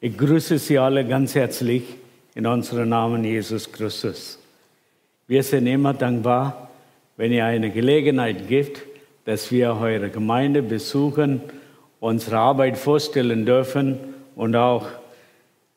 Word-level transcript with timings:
Ich 0.00 0.16
grüße 0.16 0.58
Sie 0.58 0.78
alle 0.78 1.04
ganz 1.04 1.34
herzlich 1.34 1.82
in 2.36 2.46
unserem 2.46 2.90
Namen 2.90 3.24
Jesus 3.24 3.72
Christus. 3.72 4.38
Wir 5.26 5.42
sind 5.42 5.66
immer 5.66 5.92
dankbar, 5.92 6.70
wenn 7.16 7.32
ihr 7.32 7.44
eine 7.44 7.72
Gelegenheit 7.72 8.46
gibt, 8.46 8.80
dass 9.24 9.50
wir 9.50 9.74
eure 9.74 10.08
Gemeinde 10.08 10.62
besuchen, 10.62 11.40
unsere 11.98 12.38
Arbeit 12.38 12.78
vorstellen 12.78 13.44
dürfen 13.44 13.98
und 14.36 14.54
auch 14.54 14.86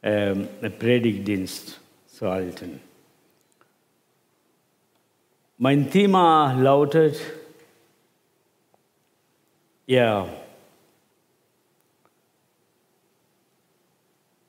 ähm, 0.04 0.47
einen 0.61 0.77
Predigtdienst 0.77 1.79
zu 2.05 2.29
halten. 2.29 2.79
Mein 5.57 5.89
Thema 5.89 6.53
lautet, 6.61 7.19
ja, 9.88 10.27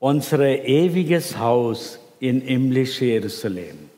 unser 0.03 0.41
ewiges 0.65 1.37
Haus 1.37 1.97
in 2.19 2.41
himmlisch 2.41 2.99
Jerusalem. 2.99 3.89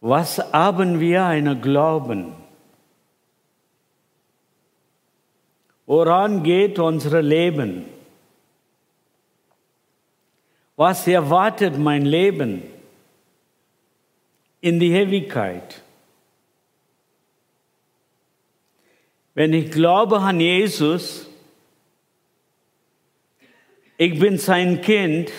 Was 0.00 0.38
haben 0.38 1.00
wir 1.00 1.26
einen 1.26 1.60
Glauben? 1.60 2.32
Woran 5.84 6.42
geht 6.42 6.78
unser 6.78 7.20
Leben? 7.20 7.84
Was 10.76 11.06
erwartet 11.06 11.76
mein 11.76 12.06
Leben 12.06 12.62
in 14.62 14.80
die 14.80 14.92
Ewigkeit? 14.92 15.82
Wenn 19.38 19.52
ich 19.52 19.70
glaube 19.70 20.18
an 20.18 20.40
Jesus, 20.40 21.28
ich 23.96 24.18
bin 24.18 24.36
sein 24.36 24.80
Kind, 24.80 25.30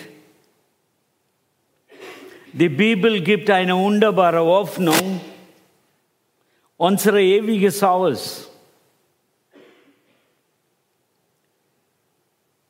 die 2.53 2.69
Bibel 2.69 3.19
gibt 3.19 3.49
eine 3.49 3.75
wunderbare 3.75 4.39
Hoffnung, 4.39 5.19
unser 6.77 7.15
ewiges 7.15 7.81
Haus. 7.81 8.49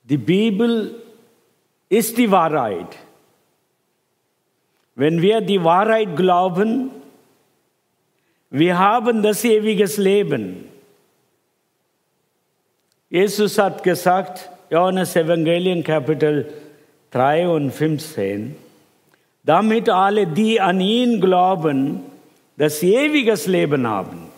Die 0.05 0.17
Bibel 0.17 0.95
ist 1.89 2.17
die 2.17 2.31
Wahrheit. 2.31 2.97
Wenn 4.95 5.21
wir 5.21 5.41
die 5.41 5.63
Wahrheit 5.63 6.15
glauben, 6.15 6.89
wir 8.49 8.79
haben 8.79 9.21
das 9.21 9.45
ewige 9.45 9.85
Leben. 10.01 10.78
Jesus 13.09 13.57
hat 13.57 13.81
gesagt, 13.81 14.51
Johannes 14.69 15.15
Evangelium 15.15 15.83
Kapitel 15.83 16.53
3 17.09 17.49
und 17.49 17.71
15, 17.71 18.55
damit 19.43 19.89
alle, 19.89 20.27
die 20.27 20.61
an 20.61 20.79
ihn 20.79 21.19
glauben, 21.19 22.01
das 22.57 22.83
ewiges 22.83 23.47
Leben 23.47 23.87
haben. 23.87 24.29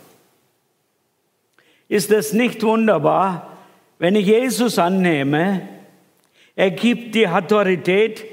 Ist 1.89 2.11
es 2.11 2.31
nicht 2.31 2.63
wunderbar, 2.63 3.57
wenn 3.99 4.15
ich 4.15 4.27
Jesus 4.27 4.79
annehme, 4.79 5.67
er 6.55 6.71
gibt 6.71 7.13
die 7.13 7.27
Autorität, 7.27 8.23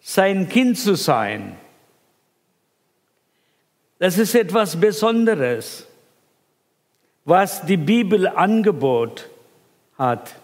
sein 0.00 0.48
Kind 0.48 0.78
zu 0.78 0.94
sein. 0.94 1.56
Das 3.98 4.16
ist 4.16 4.34
etwas 4.34 4.80
Besonderes, 4.80 5.86
was 7.26 7.66
die 7.66 7.76
Bibel 7.76 8.28
angebot 8.28 9.28
hat. 9.98 10.34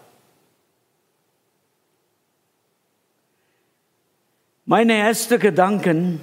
Meine 4.65 4.93
ersten 4.93 5.39
Gedanken, 5.39 6.21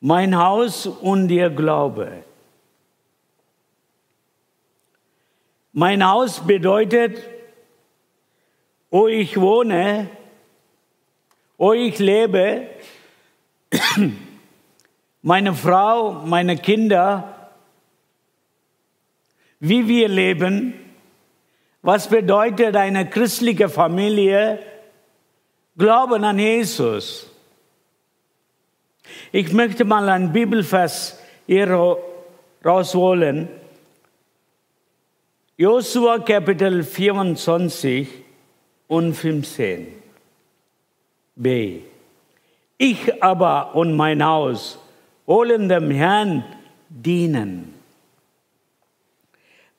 mein 0.00 0.36
Haus 0.36 0.86
und 0.86 1.30
ihr 1.30 1.50
Glaube. 1.50 2.24
Mein 5.72 6.04
Haus 6.04 6.44
bedeutet, 6.44 7.22
wo 8.90 9.06
ich 9.06 9.38
wohne, 9.40 10.08
wo 11.56 11.72
ich 11.72 11.98
lebe, 11.98 12.66
meine 15.22 15.54
Frau, 15.54 16.14
meine 16.24 16.56
Kinder, 16.56 17.52
wie 19.60 19.86
wir 19.86 20.08
leben, 20.08 20.87
was 21.82 22.08
bedeutet 22.08 22.76
eine 22.76 23.08
christliche 23.08 23.68
Familie? 23.68 24.58
Glauben 25.76 26.24
an 26.24 26.38
Jesus. 26.38 27.30
Ich 29.32 29.52
möchte 29.52 29.84
mal 29.84 30.08
ein 30.08 30.32
Bibelvers 30.32 31.18
hier 31.46 31.96
rausholen. 32.64 33.48
Josua 35.56 36.18
Kapitel 36.20 36.82
24 36.82 38.08
und 38.88 39.14
15. 39.14 39.88
B. 41.36 41.80
Ich 42.76 43.22
aber 43.22 43.74
und 43.74 43.96
mein 43.96 44.24
Haus 44.24 44.78
wollen 45.26 45.68
dem 45.68 45.90
Herrn 45.90 46.44
dienen. 46.88 47.74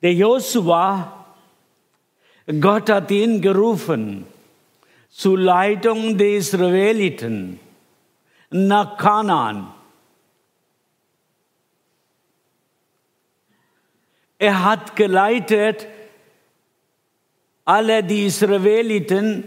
Der 0.01 0.13
Josua 0.13 1.18
Gott 2.49 2.89
hat 2.89 3.11
ihn 3.11 3.41
gerufen 3.41 4.25
zur 5.11 5.37
Leitung 5.37 6.17
der 6.17 6.29
Israeliten 6.29 7.59
nach 8.49 8.97
Kanaan. 8.97 9.71
Er 14.39 14.63
hat 14.63 14.95
geleitet 14.95 15.85
alle 17.65 18.03
die 18.03 18.25
Israeliten 18.25 19.43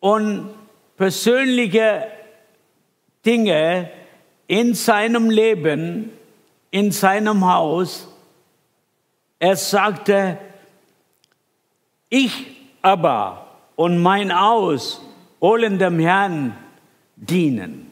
und 0.00 0.52
persönliche 0.96 2.08
Dinge 3.24 3.88
in 4.48 4.74
seinem 4.74 5.30
Leben, 5.30 6.10
in 6.72 6.90
seinem 6.90 7.44
Haus 7.44 8.07
er 9.38 9.56
sagte, 9.56 10.38
ich 12.08 12.56
aber 12.82 13.46
und 13.76 13.98
mein 13.98 14.32
Aus 14.32 15.00
wollen 15.40 15.78
dem 15.78 15.98
Herrn 16.00 16.56
dienen. 17.16 17.84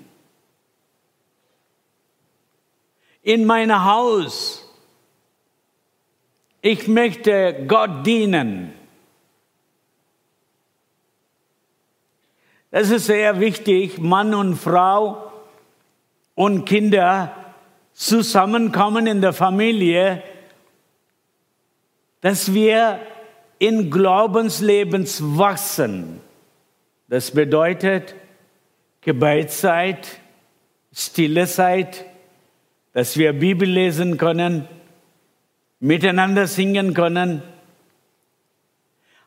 In 3.23 3.45
meinem 3.45 3.84
Haus, 3.84 4.62
ich 6.61 6.89
möchte 6.89 7.65
Gott 7.67 8.07
dienen. 8.07 8.73
Das 12.71 12.91
ist 12.91 13.07
sehr 13.07 13.41
wichtig, 13.41 13.99
Mann 13.99 14.34
und 14.34 14.57
Frau 14.57 15.33
und 16.34 16.65
Kinder 16.65 17.33
zusammenkommen 17.93 19.07
in 19.07 19.21
der 19.21 19.33
Familie 19.33 20.23
dass 22.21 22.53
wir 22.53 23.00
in 23.59 23.91
Glaubenslebens 23.91 25.21
wachsen. 25.22 26.21
Das 27.09 27.31
bedeutet 27.31 28.15
Gebetszeit, 29.00 30.21
stille 30.93 31.47
Zeit, 31.47 32.04
dass 32.93 33.16
wir 33.16 33.32
Bibel 33.32 33.68
lesen 33.68 34.18
können, 34.18 34.66
miteinander 35.80 36.47
singen 36.47 36.95
können. 36.95 37.42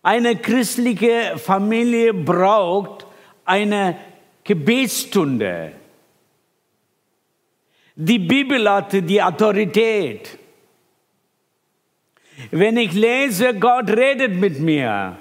Eine 0.01 0.35
christliche 0.35 1.37
Familie 1.37 2.13
braucht 2.13 3.05
eine 3.45 3.97
Gebetsstunde. 4.43 5.73
Die 7.95 8.19
Bibel 8.19 8.69
hat 8.69 8.93
die 8.93 9.21
Autorität. 9.21 10.39
Wenn 12.51 12.77
ich 12.77 12.93
lese, 12.93 13.53
Gott 13.53 13.89
redet 13.89 14.33
mit 14.33 14.59
mir. 14.59 15.17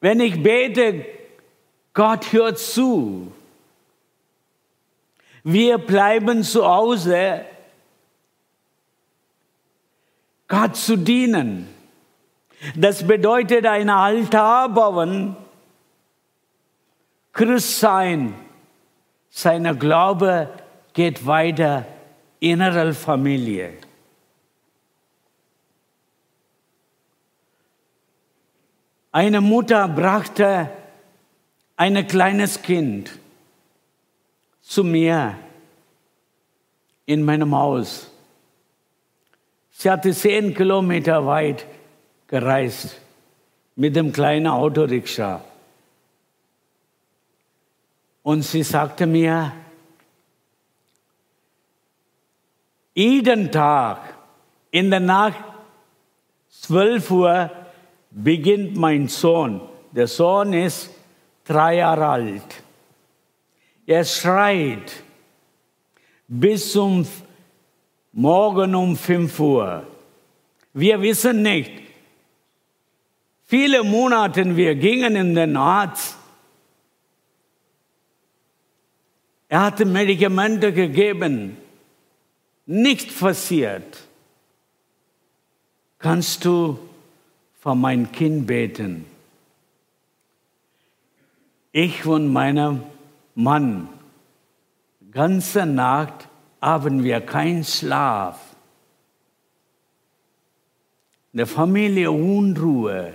Wenn 0.00 0.20
ich 0.20 0.42
bete, 0.42 1.04
Gott 1.94 2.32
hört 2.32 2.58
zu. 2.58 3.32
Wir 5.42 5.78
bleiben 5.78 6.42
zu 6.42 6.66
Hause, 6.66 7.44
Gott 10.48 10.76
zu 10.76 10.96
dienen. 10.96 11.68
Das 12.74 13.06
bedeutet 13.06 13.66
ein 13.66 13.88
Altar 13.88 14.68
bauen, 14.68 15.36
Christ 17.32 17.80
sein, 17.80 18.34
seine 19.30 19.76
Glaube 19.76 20.48
geht 20.94 21.26
weiter 21.26 21.86
innerer 22.40 22.92
Familie. 22.92 23.74
Eine 29.16 29.40
Mutter 29.40 29.88
brachte 29.88 30.70
ein 31.74 32.06
kleines 32.06 32.60
Kind 32.60 33.10
zu 34.60 34.84
mir 34.84 35.38
in 37.06 37.22
meinem 37.22 37.56
Haus. 37.56 38.10
Sie 39.70 39.90
hatte 39.90 40.12
zehn 40.12 40.52
Kilometer 40.52 41.24
weit 41.24 41.64
gereist 42.26 43.00
mit 43.74 43.96
dem 43.96 44.12
kleinen 44.12 44.48
Autorikscha. 44.48 45.42
Und 48.22 48.42
sie 48.42 48.64
sagte 48.64 49.06
mir, 49.06 49.50
jeden 52.92 53.50
Tag 53.50 54.14
in 54.70 54.90
der 54.90 55.00
Nacht 55.00 55.42
12 56.50 57.10
Uhr 57.10 57.65
beginnt 58.10 58.76
mein 58.76 59.08
Sohn. 59.08 59.60
Der 59.92 60.06
Sohn 60.06 60.52
ist 60.52 60.90
drei 61.44 61.76
Jahre 61.76 62.06
alt. 62.06 62.62
Er 63.86 64.04
schreit 64.04 64.92
bis 66.28 66.72
zum 66.72 67.06
Morgen 68.12 68.74
um 68.74 68.96
5 68.96 69.40
Uhr. 69.40 69.86
Wir 70.72 71.00
wissen 71.00 71.42
nicht. 71.42 71.70
Viele 73.44 73.84
Monate 73.84 74.56
wir 74.56 74.74
gingen 74.74 75.14
in 75.14 75.34
den 75.34 75.56
Arzt. 75.56 76.16
Er 79.48 79.60
hatte 79.60 79.84
Medikamente 79.84 80.72
gegeben. 80.72 81.56
Nicht 82.66 83.18
passiert. 83.18 84.02
Kannst 85.98 86.44
du 86.44 86.78
für 87.66 87.74
mein 87.74 88.12
Kind 88.12 88.46
beten. 88.46 89.06
Ich 91.72 92.06
und 92.06 92.32
mein 92.32 92.84
Mann, 93.34 93.88
ganze 95.10 95.66
Nacht 95.66 96.28
haben 96.60 97.02
wir 97.02 97.20
keinen 97.22 97.64
Schlaf. 97.64 98.38
Der 101.32 101.48
Familie 101.48 102.12
Unruhe. 102.12 103.12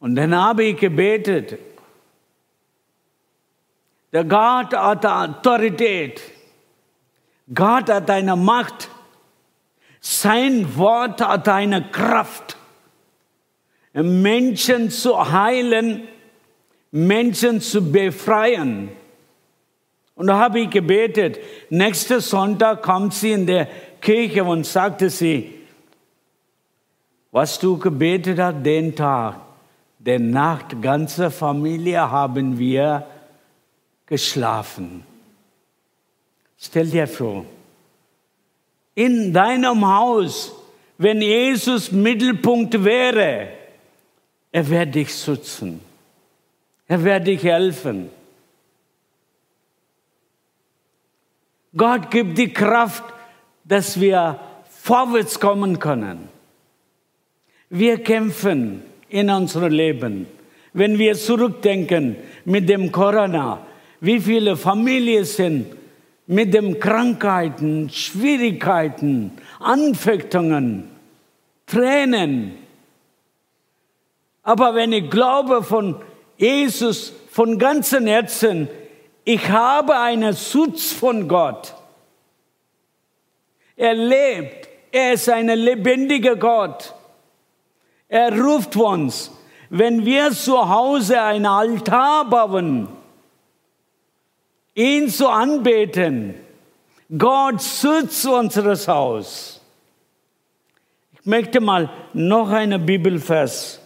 Und 0.00 0.16
dann 0.16 0.34
habe 0.34 0.64
ich 0.64 0.76
gebetet. 0.80 1.60
Der 4.12 4.24
Gott 4.24 4.74
hat 4.74 5.06
Autorität. 5.06 6.20
Gott 7.54 7.88
hat 7.88 8.10
eine 8.10 8.34
Macht. 8.34 8.90
Sein 10.04 10.76
Wort 10.76 11.20
hat 11.20 11.48
eine 11.48 11.80
Kraft, 11.90 12.56
Menschen 13.92 14.90
zu 14.90 15.30
heilen, 15.30 16.08
Menschen 16.90 17.60
zu 17.60 17.92
befreien. 17.92 18.88
Und 20.16 20.26
da 20.26 20.38
habe 20.38 20.60
ich 20.60 20.70
gebetet. 20.70 21.38
Nächsten 21.70 22.20
Sonntag 22.20 22.82
kommt 22.82 23.14
sie 23.14 23.30
in 23.30 23.46
der 23.46 23.68
Kirche 24.00 24.42
und 24.42 24.66
sagte 24.66 25.08
sie, 25.08 25.54
was 27.30 27.60
du 27.60 27.78
gebetet 27.78 28.40
hast 28.40 28.66
den 28.66 28.96
Tag, 28.96 29.36
der 30.00 30.18
Nacht, 30.18 30.82
ganze 30.82 31.30
Familie 31.30 32.10
haben 32.10 32.58
wir 32.58 33.06
geschlafen. 34.04 35.04
Stell 36.58 36.88
dir 36.88 37.06
vor, 37.06 37.46
in 38.94 39.32
deinem 39.32 39.86
Haus, 39.86 40.52
wenn 40.98 41.20
Jesus 41.20 41.90
Mittelpunkt 41.90 42.84
wäre, 42.84 43.48
er 44.50 44.68
wird 44.68 44.94
dich 44.94 45.14
schützen. 45.14 45.80
Er 46.86 47.02
wird 47.02 47.26
dich 47.26 47.42
helfen. 47.42 48.10
Gott 51.74 52.10
gibt 52.10 52.36
die 52.36 52.52
Kraft, 52.52 53.02
dass 53.64 53.98
wir 53.98 54.38
vorwärts 54.68 55.40
kommen 55.40 55.78
können. 55.78 56.28
Wir 57.70 58.02
kämpfen 58.02 58.82
in 59.08 59.30
unserem 59.30 59.72
Leben. 59.72 60.26
Wenn 60.74 60.98
wir 60.98 61.14
zurückdenken 61.14 62.16
mit 62.44 62.68
dem 62.68 62.92
Corona, 62.92 63.66
wie 64.00 64.20
viele 64.20 64.56
Familien 64.56 65.24
sind 65.24 65.66
mit 66.32 66.54
den 66.54 66.80
Krankheiten, 66.80 67.90
Schwierigkeiten, 67.90 69.32
Anfechtungen, 69.60 70.90
Tränen. 71.66 72.56
Aber 74.42 74.74
wenn 74.74 74.92
ich 74.92 75.10
glaube 75.10 75.62
von 75.62 76.00
Jesus 76.38 77.12
von 77.30 77.58
ganzem 77.58 78.06
Herzen, 78.06 78.68
ich 79.24 79.46
habe 79.50 79.98
einen 79.98 80.34
Schutz 80.34 80.92
von 80.92 81.28
Gott. 81.28 81.74
Er 83.76 83.94
lebt. 83.94 84.68
Er 84.90 85.12
ist 85.12 85.28
ein 85.28 85.48
lebendiger 85.48 86.36
Gott. 86.36 86.94
Er 88.08 88.38
ruft 88.38 88.74
uns, 88.76 89.30
wenn 89.68 90.04
wir 90.04 90.30
zu 90.32 90.68
Hause 90.68 91.20
einen 91.20 91.46
Altar 91.46 92.24
bauen, 92.28 92.88
ihn 94.74 95.08
zu 95.08 95.28
anbeten. 95.28 96.34
Gott 97.16 97.62
schützt 97.62 98.26
unseres 98.26 98.88
Haus. 98.88 99.60
Ich 101.12 101.26
möchte 101.26 101.60
mal 101.60 101.90
noch 102.14 102.50
einen 102.50 102.84
Bibelvers 102.84 103.80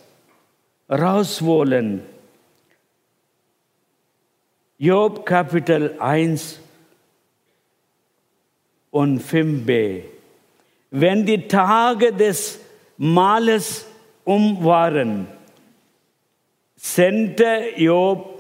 rausholen. 0.88 2.02
Job 4.78 5.24
Kapitel 5.24 5.96
1 5.98 6.60
und 8.90 9.22
5b. 9.22 10.02
Wenn 10.90 11.26
die 11.26 11.48
Tage 11.48 12.12
des 12.12 12.60
Males 12.96 13.86
um 14.24 14.64
waren, 14.64 15.26
sendete 16.76 17.72
Job 17.76 18.35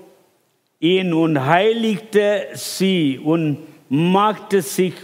ihn 0.80 1.12
und 1.12 1.44
heiligte 1.44 2.48
sie 2.54 3.18
und 3.22 3.58
machte 3.88 4.62
sich 4.62 4.94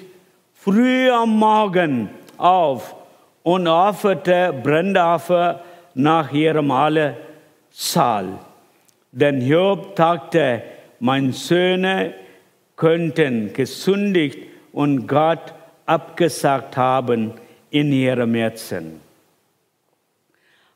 früh 0.55 1.11
am 1.11 1.39
Morgen 1.39 2.11
auf 2.37 2.95
und 3.43 3.67
offerte 3.67 4.55
Brandopfer 4.63 5.63
nach 5.95 6.33
ihrem 6.33 6.71
alle 6.71 7.17
Saal. 7.71 8.39
Denn 9.11 9.41
Job 9.47 9.97
dachte, 9.97 10.63
meine 11.01 11.33
Söhne 11.33 12.15
könnten 12.77 13.53
gesündigt 13.53 14.39
und 14.73 15.07
Gott 15.07 15.53
abgesagt 15.87 16.77
haben 16.77 17.33
in 17.71 17.93
ihrem 17.93 18.35
Herzen. 18.35 19.01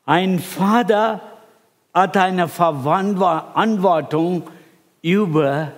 Ein 0.05 0.39
Vater 0.39 1.21
hat 1.93 2.15
eine 2.17 2.47
Verantwortung 2.47 4.43
über 5.01 5.73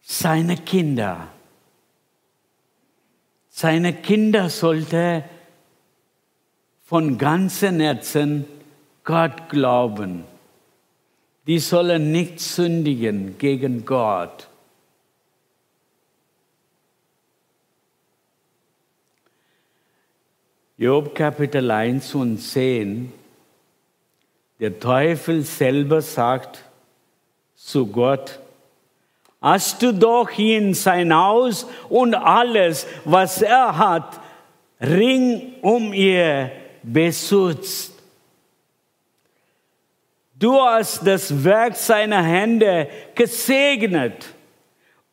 seine 0.00 0.56
Kinder. 0.56 1.28
Seine 3.48 3.94
Kinder 3.94 4.48
sollte 4.48 5.24
von 6.84 7.18
ganzem 7.18 7.78
Herzen 7.80 8.46
Gott 9.04 9.48
glauben. 9.48 10.24
Die 11.46 11.58
sollen 11.58 12.12
nicht 12.12 12.40
sündigen 12.40 13.38
gegen 13.38 13.84
Gott. 13.84 14.48
Job 20.76 21.14
Kapitel 21.14 21.70
1 21.70 22.14
und 22.14 22.38
10. 22.38 23.12
Der 24.60 24.80
Teufel 24.80 25.42
selber 25.42 26.00
sagt, 26.00 26.64
zu 27.64 27.86
Gott. 27.86 28.38
Hast 29.40 29.82
du 29.82 29.92
doch 29.92 30.30
ihn 30.38 30.74
sein 30.74 31.14
Haus 31.14 31.66
und 31.88 32.14
alles, 32.14 32.86
was 33.04 33.42
er 33.42 33.76
hat, 33.76 34.20
ring 34.80 35.54
um 35.62 35.92
ihr 35.92 36.50
beschützt. 36.82 37.94
Du 40.34 40.60
hast 40.60 41.06
das 41.06 41.44
Werk 41.44 41.76
seiner 41.76 42.22
Hände 42.22 42.88
gesegnet 43.14 44.26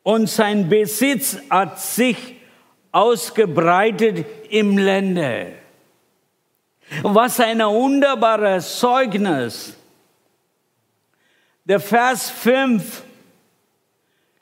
und 0.02 0.28
sein 0.28 0.68
Besitz 0.68 1.38
hat 1.50 1.78
sich 1.80 2.16
ausgebreitet 2.92 4.24
im 4.50 4.78
Lande. 4.78 5.52
Was 7.02 7.40
ein 7.40 7.60
wunderbares 7.60 8.78
Zeugnis 8.78 9.77
der 11.68 11.80
Vers 11.80 12.30
5 12.30 13.02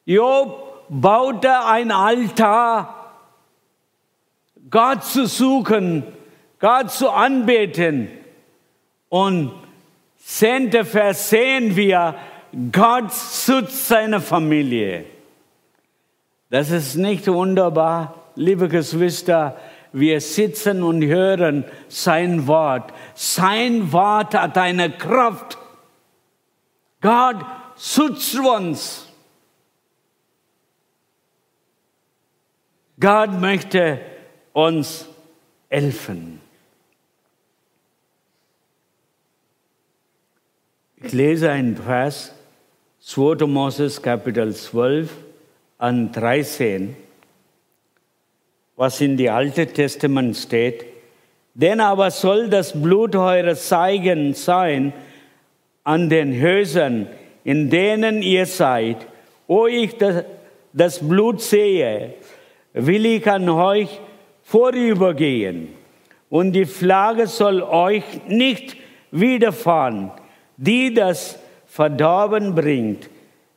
Job 0.04 0.84
baute 0.88 1.64
ein 1.66 1.90
Altar, 1.90 3.10
Gott 4.70 5.02
zu 5.04 5.26
suchen, 5.26 6.04
Gott 6.60 6.92
zu 6.92 7.10
anbeten. 7.10 8.08
Und 9.08 9.52
zehnte 10.16 10.84
Vers 10.84 11.30
sehen 11.30 11.74
wir, 11.74 12.14
Gott 12.70 13.12
schützt 13.12 13.88
seine 13.88 14.20
Familie. 14.20 15.04
Das 16.50 16.70
ist 16.70 16.94
nicht 16.94 17.26
wunderbar, 17.26 18.14
liebe 18.36 18.68
Geschwister. 18.68 19.56
Wir 19.92 20.20
sitzen 20.20 20.84
und 20.84 21.02
hören 21.04 21.64
sein 21.88 22.46
Wort. 22.46 22.92
Sein 23.14 23.90
Wort 23.92 24.34
hat 24.34 24.56
eine 24.56 24.90
Kraft. 24.90 25.58
Gott 27.06 27.36
schützt 27.78 28.36
uns. 28.36 29.06
Gott 32.98 33.40
möchte 33.40 34.00
uns 34.52 35.06
helfen. 35.68 36.40
Ich 40.96 41.12
lese 41.12 41.52
einen 41.52 41.76
Vers, 41.76 42.34
2. 43.02 43.46
Moses 43.46 44.02
Kapitel 44.02 44.52
12 44.52 45.08
an 45.78 46.10
13, 46.10 46.96
was 48.74 49.00
in 49.00 49.16
die 49.16 49.30
Alte 49.30 49.68
Testament 49.68 50.36
steht. 50.36 50.84
Denn 51.54 51.78
aber 51.80 52.10
soll 52.10 52.50
das 52.50 52.72
Blut 52.72 53.14
eures 53.14 53.68
Zeigen 53.68 54.34
sein 54.34 54.92
an 55.86 56.08
den 56.08 56.42
Häusern, 56.42 57.06
in 57.44 57.70
denen 57.70 58.20
ihr 58.20 58.44
seid. 58.44 59.06
Wo 59.46 59.68
ich 59.68 59.96
das, 59.96 60.24
das 60.72 61.08
Blut 61.08 61.40
sehe, 61.40 62.14
will 62.72 63.06
ich 63.06 63.30
an 63.30 63.48
euch 63.48 64.00
vorübergehen. 64.42 65.68
Und 66.28 66.52
die 66.52 66.64
Flagge 66.66 67.28
soll 67.28 67.62
euch 67.62 68.02
nicht 68.26 68.76
widerfahren, 69.12 70.10
die 70.56 70.92
das 70.92 71.38
Verdorben 71.68 72.56
bringt, 72.56 73.08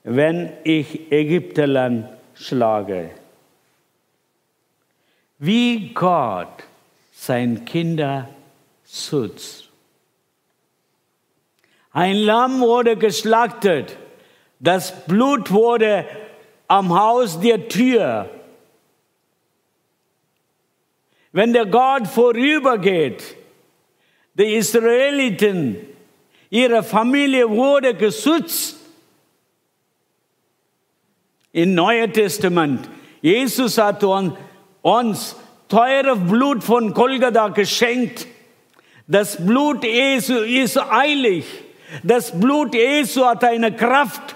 wenn 0.03 0.51
ich 0.63 1.11
Ägypterland 1.11 2.09
schlage. 2.35 3.09
Wie 5.39 5.93
Gott 5.95 6.63
sein 7.11 7.65
Kinder 7.65 8.29
schützt. 8.85 9.68
Ein 11.91 12.17
Lamm 12.17 12.61
wurde 12.61 12.95
geschlachtet, 12.97 13.97
das 14.59 15.05
Blut 15.05 15.51
wurde 15.51 16.05
am 16.67 16.93
Haus 16.93 17.39
der 17.39 17.67
Tür. 17.67 18.29
Wenn 21.31 21.53
der 21.53 21.65
Gott 21.65 22.07
vorübergeht, 22.07 23.35
die 24.35 24.55
Israeliten, 24.55 25.77
ihre 26.49 26.83
Familie 26.83 27.49
wurde 27.49 27.93
geschützt 27.93 28.77
im 31.51 31.73
Neuen 31.73 32.13
Testament. 32.13 32.89
Jesus 33.21 33.77
hat 33.77 34.03
uns 34.81 35.35
teure 35.67 36.15
Blut 36.15 36.63
von 36.63 36.93
Golgatha 36.93 37.49
geschenkt. 37.49 38.27
Das 39.07 39.43
Blut 39.43 39.83
Jesu 39.83 40.35
ist 40.35 40.77
eilig. 40.77 41.45
Das 42.03 42.37
Blut 42.37 42.73
Jesu 42.73 43.25
hat 43.25 43.43
eine 43.43 43.71
Kraft. 43.71 44.35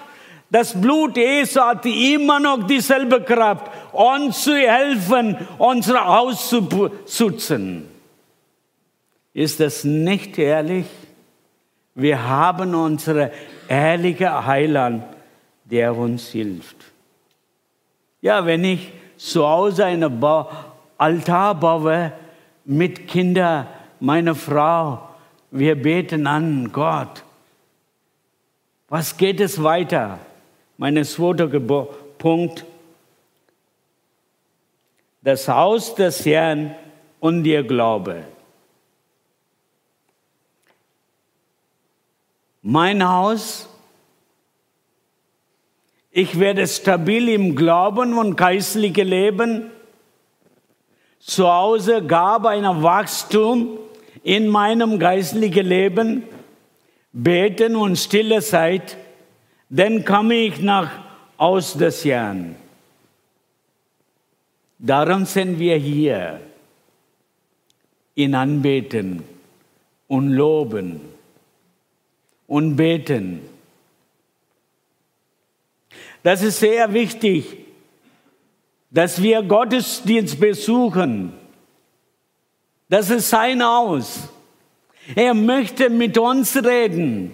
Das 0.50 0.80
Blut 0.80 1.18
Jesu 1.18 1.62
hat 1.62 1.86
immer 1.86 2.40
noch 2.40 2.68
dieselbe 2.68 3.22
Kraft, 3.22 3.72
uns 3.92 4.44
zu 4.44 4.56
helfen, 4.56 5.38
unser 5.58 6.06
Haus 6.06 6.50
zu 6.50 6.92
schützen. 7.08 7.88
Ist 9.34 9.60
das 9.60 9.84
nicht 9.84 10.38
ehrlich? 10.38 10.86
Wir 11.96 12.28
haben 12.28 12.76
unsere 12.76 13.32
ehrliche 13.68 14.46
Heiland, 14.46 15.04
der 15.66 15.96
uns 15.96 16.30
hilft. 16.30 16.78
Ja, 18.22 18.46
wenn 18.46 18.64
ich 18.64 18.92
zu 19.18 19.48
Hause 19.48 19.86
einen 19.86 20.20
ba 20.20 20.48
Altar 20.98 21.56
baue 21.56 22.14
mit 22.66 23.08
Kindern, 23.08 23.68
meiner 24.00 24.36
Frau, 24.36 25.10
wir 25.52 25.82
beten 25.82 26.28
an 26.28 26.72
Gott. 26.72 27.24
Was 28.94 29.18
geht 29.18 29.40
es 29.40 29.64
weiter? 29.64 30.20
Mein 30.78 31.04
zweiter 31.04 31.48
Punkt. 31.48 32.64
Das 35.24 35.48
Haus 35.48 35.96
des 35.96 36.24
Herrn 36.28 36.76
und 37.20 37.44
ihr 37.44 37.64
Glaube. 37.64 38.24
Mein 42.62 43.04
Haus 43.10 43.68
ich 46.12 46.38
werde 46.40 46.68
stabil 46.68 47.30
im 47.30 47.56
Glauben 47.56 48.16
und 48.20 48.36
geistlichen 48.36 49.08
Leben. 49.08 49.72
Zu 51.18 51.52
Hause 51.52 52.04
gab 52.06 52.46
ein 52.46 52.84
Wachstum 52.84 53.80
in 54.22 54.48
meinem 54.50 55.00
geistlichen 55.00 55.66
Leben. 55.66 56.28
Beten 57.13 57.75
und 57.75 57.96
stille 57.96 58.41
Zeit, 58.41 58.98
dann 59.70 60.03
komme 60.03 60.34
ich 60.34 60.60
nach 60.60 60.91
aus 61.38 61.74
des 61.75 62.03
Jahren. 62.03 62.55
Darum 64.79 65.25
sind 65.25 65.60
wir 65.60 65.77
hier 65.77 66.41
in 68.15 68.34
Anbeten 68.34 69.24
und 70.08 70.32
Loben 70.32 71.01
und 72.48 72.75
Beten. 72.75 73.41
Das 76.24 76.41
ist 76.41 76.60
sehr 76.60 76.91
wichtig, 76.93 77.58
dass 78.89 79.22
wir 79.22 79.43
Gottesdienst 79.43 80.39
besuchen. 80.39 81.34
Das 82.89 83.10
ist 83.10 83.29
sein 83.29 83.62
Aus. 83.62 84.33
Er 85.16 85.34
möchte 85.34 85.90
mit 85.90 86.18
uns 86.18 86.56
reden. 86.64 87.34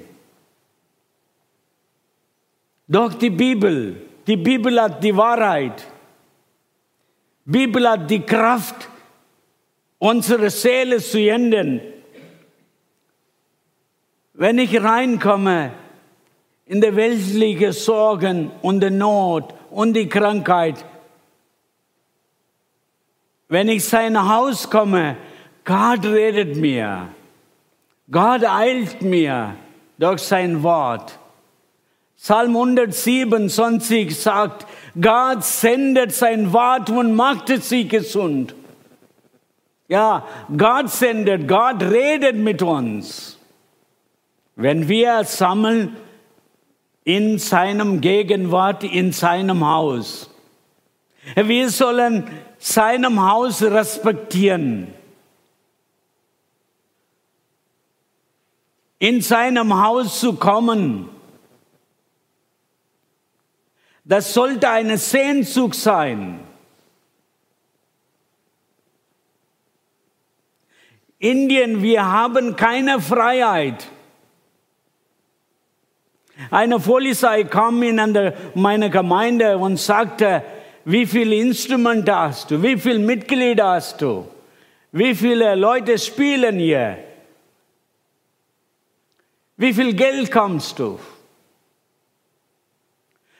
Doch 2.87 3.13
die 3.13 3.29
Bibel, 3.29 4.01
die 4.25 4.37
Bibel 4.37 4.81
hat 4.81 5.03
die 5.03 5.15
Wahrheit. 5.15 5.87
Die 7.45 7.51
Bibel 7.51 7.87
hat 7.87 8.09
die 8.09 8.21
Kraft, 8.21 8.89
unsere 9.99 10.49
Seele 10.49 10.97
zu 10.97 11.19
ändern. 11.19 11.81
Wenn 14.33 14.57
ich 14.57 14.81
reinkomme, 14.81 15.71
in 16.69 16.81
der 16.81 16.95
weltlichen 16.95 17.73
Sorgen 17.73 18.51
und 18.61 18.79
der 18.79 18.91
Not 18.91 19.55
und 19.71 19.93
die 19.93 20.07
Krankheit. 20.07 20.85
Wenn 23.47 23.69
ich 23.69 23.85
sein 23.85 24.29
Haus 24.29 24.69
komme, 24.69 25.17
Gott 25.65 26.05
redet 26.05 26.55
mir. 26.57 27.09
Gott 28.11 28.43
eilt 28.43 29.01
mir 29.01 29.55
durch 29.97 30.21
sein 30.21 30.63
Wort. 30.63 31.19
Psalm 32.17 32.55
127 32.55 34.19
sagt, 34.19 34.67
Gott 34.99 35.43
sendet 35.43 36.13
sein 36.13 36.51
Wort 36.51 36.89
und 36.89 37.15
macht 37.15 37.47
sie 37.63 37.87
gesund. 37.87 38.55
Ja, 39.87 40.27
Gott 40.55 40.89
sendet, 40.89 41.47
Gott 41.47 41.81
redet 41.81 42.35
mit 42.35 42.61
uns. 42.61 43.37
Wenn 44.55 44.87
wir 44.87 45.23
sammeln, 45.23 45.95
in 47.09 47.39
seinem 47.39 48.01
Gegenwart, 48.01 48.83
in 48.83 49.11
seinem 49.13 49.65
Haus. 49.65 50.29
Wir 51.35 51.69
sollen 51.69 52.25
seinem 52.59 53.19
Haus 53.27 53.63
respektieren. 53.63 54.93
In 58.99 59.21
seinem 59.21 59.81
Haus 59.81 60.19
zu 60.19 60.33
kommen, 60.33 61.09
das 64.03 64.33
sollte 64.33 64.69
eine 64.69 64.97
Sehnsucht 64.97 65.75
sein. 65.75 66.41
Indien, 71.19 71.81
wir 71.81 72.05
haben 72.05 72.55
keine 72.55 73.01
Freiheit. 73.01 73.87
Eine 76.49 76.79
Polizei 76.79 77.43
kam 77.43 77.83
in 77.83 78.33
meine 78.55 78.89
Gemeinde 78.89 79.57
und 79.57 79.77
sagte, 79.77 80.43
wie 80.85 81.05
viele 81.05 81.35
Instrumente 81.35 82.15
hast 82.15 82.51
du? 82.51 82.63
Wie 82.63 82.77
viele 82.77 82.99
Mitglieder 82.99 83.67
hast 83.67 84.01
du? 84.01 84.27
Wie 84.91 85.13
viele 85.13 85.55
Leute 85.55 85.97
spielen 85.97 86.57
hier? 86.57 87.08
Wie 89.59 89.73
viel 89.73 89.93
Geld 89.93 90.31
kommst 90.31 90.79
du? 90.79 90.97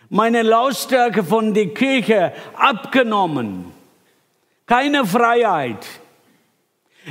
Meine 0.10 0.42
Lautstärke 0.42 1.24
von 1.24 1.54
der 1.54 1.74
Kirche 1.74 2.34
abgenommen. 2.58 3.72
Keine 4.66 5.06
Freiheit. 5.06 5.88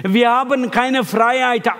Wir 0.05 0.31
haben 0.31 0.71
keine 0.71 1.05
Freiheit, 1.05 1.71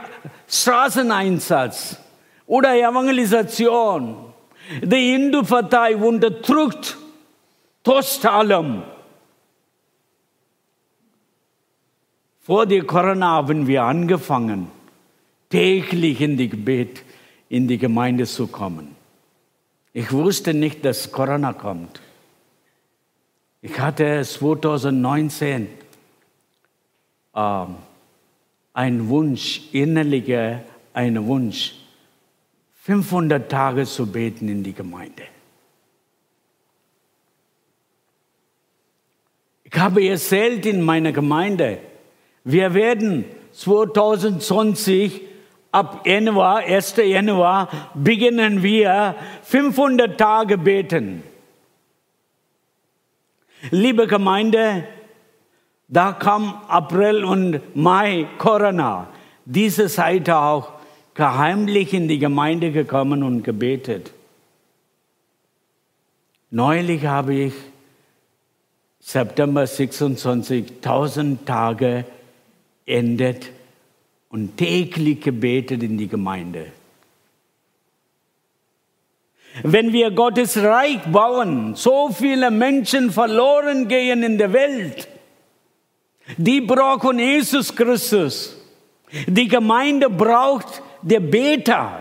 Straßeneinsatz 0.49 1.99
oder 2.47 2.75
Evangelisation. 2.75 4.33
Die 4.81 5.13
Hindu-Partei 5.13 5.97
unterdrückt 5.97 6.97
trotz 7.85 8.25
allem. 8.25 8.85
Vor 12.41 12.65
der 12.65 12.85
Corona 12.85 13.33
haben 13.33 13.67
wir 13.67 13.83
angefangen, 13.83 14.71
täglich 15.51 16.23
in 16.23 16.39
die 16.39 16.49
Gebet 16.49 17.03
in 17.49 17.69
die 17.69 17.79
Gemeinde 17.79 18.27
zu 18.27 18.47
kommen. 18.47 18.95
Ich 19.93 20.13
wusste 20.13 20.55
nicht, 20.55 20.85
dass 20.85 21.11
Corona 21.11 21.53
kommt. 21.53 22.01
Ich 23.63 23.79
hatte 23.81 24.23
2019 24.23 25.69
äh, 27.35 27.65
einen 28.73 29.09
Wunsch, 29.09 29.63
innerlicher 29.73 30.63
einen 30.93 31.27
Wunsch, 31.27 31.75
500 32.83 33.51
Tage 33.51 33.85
zu 33.85 34.07
beten 34.07 34.49
in 34.49 34.63
die 34.63 34.73
Gemeinde. 34.73 35.25
Ich 39.65 39.79
habe 39.79 40.07
erzählt 40.07 40.65
in 40.65 40.83
meiner 40.83 41.13
Gemeinde, 41.13 41.81
wir 42.45 42.73
werden 42.73 43.27
2020 43.53 45.28
ab 45.73 46.07
Januar, 46.07 46.59
1. 46.59 46.97
Januar, 46.97 47.69
beginnen 47.95 48.63
wir 48.63 49.15
500 49.43 50.19
Tage 50.19 50.59
beten. 50.59 51.23
Liebe 53.71 54.07
Gemeinde, 54.07 54.85
da 55.89 56.13
kam 56.13 56.61
April 56.69 57.25
und 57.25 57.61
Mai 57.75 58.27
Corona. 58.39 59.09
Diese 59.45 59.89
Seite 59.89 60.37
auch 60.37 60.73
geheimlich 61.15 61.95
in 61.95 62.07
die 62.07 62.19
Gemeinde 62.19 62.71
gekommen 62.71 63.23
und 63.23 63.43
gebetet. 63.43 64.13
Neulich 66.51 67.05
habe 67.07 67.35
ich 67.35 67.55
September 69.01 69.67
26 69.67 70.77
1000 70.83 71.47
Tage 71.47 72.05
endet 72.87 73.51
und 74.31 74.57
täglich 74.57 75.21
gebetet 75.21 75.83
in 75.83 75.97
die 75.97 76.09
Gemeinde. 76.09 76.73
Wenn 79.63 79.93
wir 79.93 80.11
Gottes 80.11 80.57
Reich 80.57 81.01
bauen, 81.11 81.75
so 81.75 82.11
viele 82.11 82.51
Menschen 82.51 83.11
verloren 83.11 83.89
gehen 83.89 84.23
in 84.23 84.39
der 84.39 84.53
Welt, 84.53 85.09
die 86.37 86.61
brauchen 86.61 87.19
Jesus 87.19 87.75
Christus. 87.75 88.57
Die 89.27 89.49
Gemeinde 89.49 90.11
braucht 90.11 90.83
der 91.03 91.21
Beter. 91.21 92.01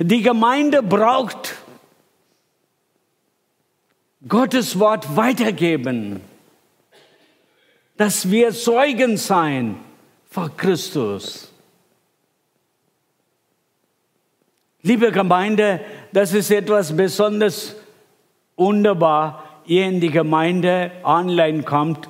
Die 0.00 0.22
Gemeinde 0.22 0.82
braucht 0.82 1.54
Gottes 4.26 4.78
Wort 4.78 5.16
weitergeben, 5.16 6.20
dass 7.96 8.30
wir 8.30 8.52
Zeugen 8.52 9.16
sein 9.16 9.76
vor 10.28 10.50
Christus. 10.56 11.50
Liebe 14.82 15.10
Gemeinde, 15.10 15.80
das 16.12 16.32
ist 16.32 16.50
etwas 16.50 16.96
besonders 16.96 17.74
wunderbar, 18.56 19.62
ihr 19.66 19.86
in 19.86 20.00
die 20.00 20.10
Gemeinde 20.10 20.90
online 21.02 21.62
kommt. 21.62 22.08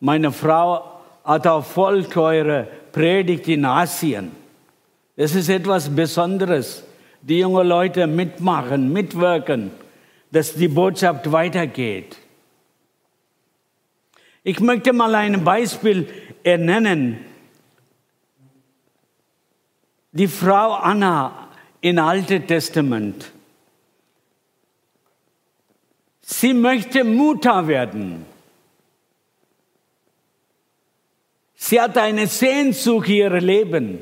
Meine 0.00 0.30
Frau 0.30 1.00
hat 1.24 1.46
auch 1.46 1.64
voll 1.64 2.04
teure 2.04 2.66
Predigt 2.92 3.48
in 3.48 3.64
Asien. 3.64 4.32
Das 5.16 5.34
ist 5.34 5.48
etwas 5.48 5.94
Besonderes. 5.94 6.84
Die 7.22 7.38
jungen 7.38 7.66
Leute 7.66 8.06
mitmachen, 8.06 8.92
mitwirken, 8.92 9.70
dass 10.30 10.54
die 10.54 10.68
Botschaft 10.68 11.30
weitergeht. 11.30 12.16
Ich 14.42 14.58
möchte 14.58 14.92
mal 14.92 15.14
ein 15.14 15.44
Beispiel 15.44 16.08
ernennen. 16.42 17.31
Die 20.12 20.28
Frau 20.28 20.74
Anna 20.74 21.48
im 21.80 21.98
Alten 21.98 22.46
Testament. 22.46 23.32
Sie 26.20 26.52
möchte 26.52 27.02
Mutter 27.02 27.66
werden. 27.66 28.26
Sie 31.54 31.80
hat 31.80 31.96
eine 31.96 32.26
Sehnsucht 32.26 33.08
ihr 33.08 33.30
Leben. 33.40 34.00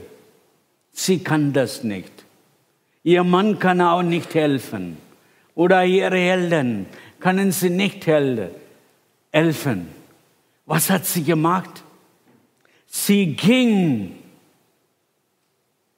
Sie 0.93 1.23
kann 1.23 1.53
das 1.53 1.85
nicht. 1.85 2.13
Ihr 3.05 3.23
Mann 3.23 3.59
kann 3.59 3.81
auch 3.81 4.03
nicht 4.03 4.35
helfen. 4.35 4.97
Oder 5.55 5.85
ihre 5.85 6.19
Eltern 6.19 6.87
können 7.21 7.53
sie 7.53 7.71
nicht 7.71 8.07
helfen. 8.07 9.89
Was 10.67 10.91
hat 10.91 11.07
sie 11.07 11.23
gemacht? 11.23 11.85
Sie 12.87 13.35
ging 13.35 14.20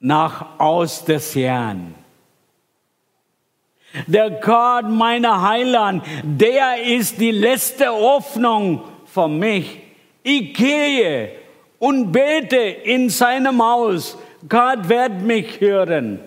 nach 0.03 0.59
aus 0.59 1.05
des 1.05 1.33
Herrn. 1.33 1.95
Der 4.05 4.29
Gott, 4.29 4.89
meiner 4.89 5.41
Heiland, 5.47 6.03
der 6.23 6.83
ist 6.83 7.19
die 7.21 7.31
letzte 7.31 7.87
Hoffnung 7.89 8.83
für 9.05 9.27
mich. 9.27 9.79
Ich 10.23 10.53
gehe 10.53 11.31
und 11.79 12.11
bete 12.11 12.57
in 12.57 13.09
seinem 13.09 13.63
Haus 13.63 14.17
Gott 14.49 14.89
wird 14.89 15.21
mich 15.21 15.61
hören. 15.61 16.19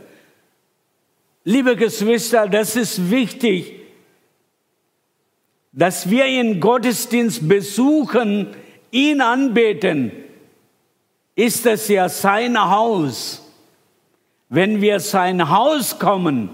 Liebe 1.44 1.76
Geschwister, 1.76 2.48
das 2.48 2.74
ist 2.74 3.10
wichtig, 3.10 3.74
dass 5.72 6.08
wir 6.08 6.26
ihn 6.26 6.60
Gottesdienst 6.60 7.46
besuchen, 7.46 8.48
ihn 8.90 9.20
anbeten. 9.20 10.12
Ist 11.34 11.66
es 11.66 11.88
ja 11.88 12.08
sein 12.08 12.58
Haus. 12.58 13.45
Wenn 14.48 14.80
wir 14.80 15.00
sein 15.00 15.48
Haus 15.48 15.98
kommen, 15.98 16.50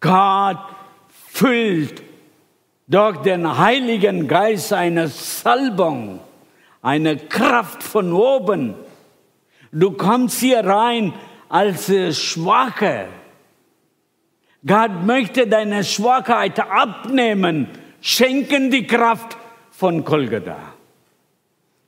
Gott 0.00 0.58
füllt 1.08 2.02
durch 2.86 3.18
den 3.18 3.58
Heiligen 3.58 4.28
Geist 4.28 4.72
eine 4.72 5.08
Salbung, 5.08 6.20
eine 6.82 7.16
Kraft 7.16 7.82
von 7.82 8.12
oben 8.12 8.74
Du 9.74 9.92
kommst 9.92 10.40
hier 10.40 10.60
rein 10.66 11.14
als 11.48 11.86
Schwache. 12.18 13.08
Gott 14.66 15.02
möchte 15.04 15.46
deine 15.46 15.82
Schwachheit 15.82 16.60
abnehmen, 16.60 17.68
schenken 18.02 18.70
die 18.70 18.86
Kraft 18.86 19.38
von 19.70 20.04
Golgatha. 20.04 20.58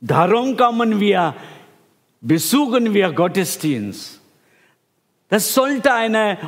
Darum 0.01 0.57
kommen 0.57 0.99
wir, 0.99 1.35
besuchen 2.25 2.95
wir 2.95 3.13
Gottesdienst. 3.13 4.19
Das 5.29 5.53
sollte 5.53 5.93
eine 5.93 6.39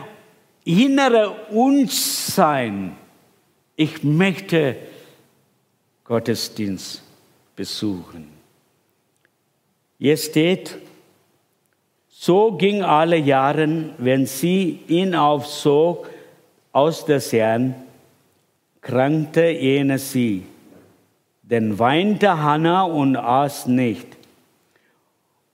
innere 0.64 1.36
Wunsch 1.50 1.92
sein. 1.92 2.96
Ich 3.76 4.02
möchte 4.02 4.76
Gottesdienst 6.04 7.02
besuchen. 7.54 8.28
Hier 9.98 10.16
steht, 10.16 10.78
so 12.08 12.52
ging 12.52 12.82
alle 12.82 13.18
Jahre, 13.18 13.90
wenn 13.98 14.24
sie 14.24 14.80
ihn 14.88 15.14
aufzog 15.14 16.08
aus 16.72 17.04
der 17.04 17.20
Herrn, 17.20 17.74
krankte 18.80 19.50
jene 19.50 19.98
sie. 19.98 20.46
Denn 21.42 21.78
weinte 21.78 22.42
Hannah 22.42 22.84
und 22.84 23.16
aß 23.16 23.66
nicht. 23.66 24.15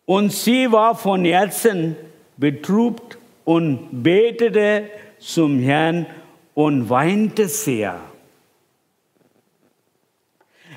Und 0.05 0.33
sie 0.33 0.71
war 0.73 0.95
von 0.95 1.25
Herzen 1.25 1.97
betrübt 2.37 3.19
und 3.45 4.03
betete 4.03 4.91
zum 5.19 5.61
Herrn 5.61 6.07
und 6.55 6.91
weinte 6.91 7.49
sehr. 7.49 8.01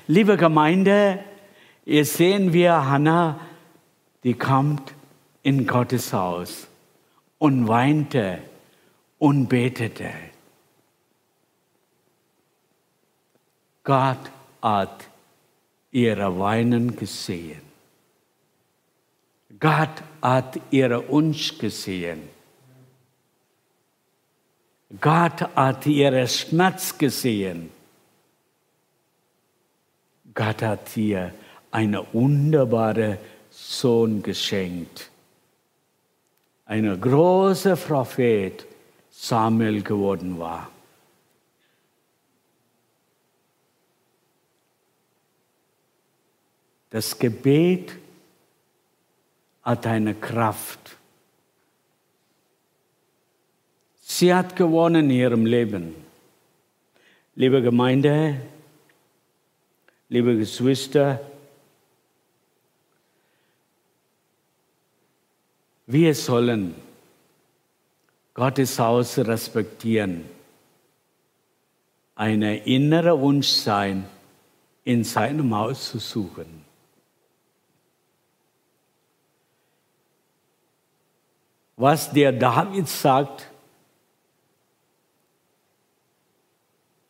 Liebe 0.06 0.36
Gemeinde, 0.36 1.18
hier 1.84 2.04
sehen 2.04 2.52
wir 2.52 2.88
Hannah, 2.88 3.40
die 4.22 4.34
kommt 4.34 4.94
in 5.42 5.66
Gottes 5.66 6.12
Haus 6.12 6.68
und 7.38 7.66
weinte 7.66 8.38
und 9.18 9.48
betete. 9.48 10.10
Gott 13.82 14.18
hat 14.62 15.08
ihre 15.90 16.38
Weinen 16.38 16.96
gesehen. 16.96 17.65
Gott 19.58 20.02
hat 20.22 20.60
ihre 20.70 21.08
Wunsch 21.08 21.58
gesehen. 21.58 22.28
Gott 25.00 25.40
hat 25.54 25.86
ihren 25.86 26.28
Schmerz 26.28 26.96
gesehen. 26.96 27.70
Gott 30.34 30.62
hat 30.62 30.96
ihr 30.96 31.32
einen 31.70 32.06
wunderbaren 32.12 33.18
Sohn 33.50 34.22
geschenkt. 34.22 35.10
Ein 36.66 37.00
großer 37.00 37.76
Prophet 37.76 38.66
Samuel 39.10 39.82
geworden 39.82 40.38
war. 40.38 40.70
Das 46.90 47.18
Gebet 47.18 47.92
hat 49.66 49.84
eine 49.84 50.14
Kraft. 50.14 50.96
Sie 54.00 54.32
hat 54.32 54.54
gewonnen 54.54 55.10
in 55.10 55.16
ihrem 55.16 55.44
Leben. 55.44 55.92
Liebe 57.34 57.60
Gemeinde, 57.60 58.40
liebe 60.08 60.36
Geschwister, 60.36 61.20
wir 65.88 66.14
sollen 66.14 66.76
Gottes 68.34 68.78
Haus 68.78 69.18
respektieren, 69.18 70.26
eine 72.14 72.58
innere 72.58 73.20
Wunsch 73.20 73.48
sein, 73.48 74.06
in 74.84 75.02
seinem 75.02 75.52
Haus 75.56 75.90
zu 75.90 75.98
suchen. 75.98 76.64
Was 81.76 82.10
der 82.10 82.32
David 82.32 82.88
sagt, 82.88 83.50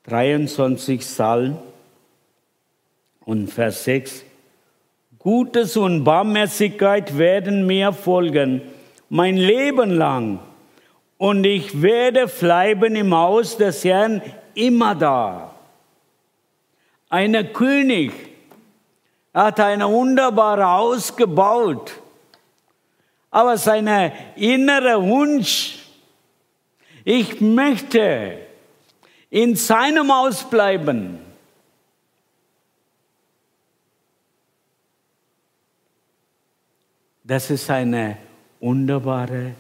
23 0.05 1.01
Psalm 1.01 1.59
und 3.25 3.49
Vers 3.49 3.85
6. 3.85 4.25
Gutes 5.19 5.77
und 5.77 6.05
Barmherzigkeit 6.05 7.19
werden 7.19 7.67
mir 7.67 7.93
folgen, 7.93 8.63
mein 9.09 9.37
Leben 9.37 9.91
lang. 9.91 10.39
Und 11.19 11.45
ich 11.45 11.83
werde 11.83 12.29
bleiben 12.29 12.95
im 12.95 13.15
Haus 13.15 13.57
des 13.57 13.85
Herrn 13.85 14.23
immer 14.55 14.95
da. 14.95 15.55
Ein 17.09 17.53
König 17.53 18.13
hat 19.35 19.59
ein 19.59 19.83
wunderbares 19.83 20.65
Haus 20.65 21.17
gebaut, 21.17 21.93
aber 23.37 23.59
sein 23.59 23.87
innerer 24.35 25.07
Wunsch, 25.07 25.81
ich 27.05 27.39
möchte 27.39 28.39
in 29.29 29.55
seinem 29.55 30.11
Haus 30.11 30.49
bleiben. 30.49 31.19
Das 37.25 37.51
ist 37.51 37.69
eine 37.69 38.17
wunderbare, 38.59 39.55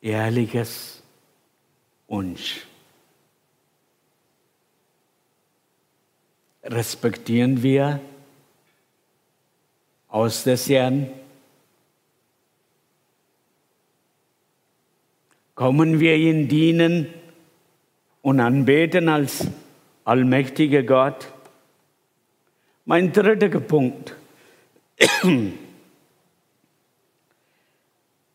ehrliches 0.00 1.02
Wunsch. 2.06 2.68
Respektieren 6.62 7.60
wir 7.60 7.98
aus 10.06 10.44
des 10.44 10.68
Herrn? 10.68 11.19
Kommen 15.60 16.00
wir 16.00 16.16
ihn 16.16 16.48
dienen 16.48 17.12
und 18.22 18.40
anbeten 18.40 19.10
als 19.10 19.46
allmächtiger 20.06 20.82
Gott? 20.82 21.28
Mein 22.86 23.12
dritter 23.12 23.60
Punkt. 23.60 24.16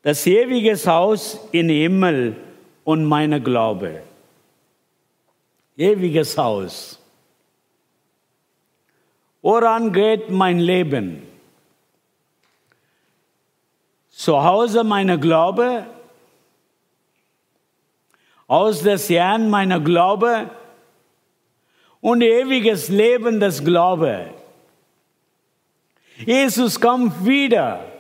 das 0.04 0.28
ewige 0.28 0.76
Haus 0.86 1.40
im 1.52 1.70
Himmel 1.70 2.36
und 2.84 3.06
meine 3.06 3.42
Glaube. 3.42 4.04
Ewiges 5.76 6.38
Haus. 6.38 7.00
Woran 9.42 9.92
geht 9.92 10.30
mein 10.30 10.60
Leben? 10.60 11.24
Zu 14.12 14.44
Hause 14.44 14.84
meine 14.84 15.20
Glaube, 15.20 15.88
aus 18.48 18.82
des 18.82 19.10
Herrn 19.10 19.50
meiner 19.50 19.80
Glaube 19.80 20.50
und 22.02 22.22
ewiges 22.22 22.90
Leben 22.90 23.40
des 23.40 23.64
Glaube. 23.64 24.30
Jesus 26.18 26.80
kommt 26.80 27.26
wieder. 27.26 27.92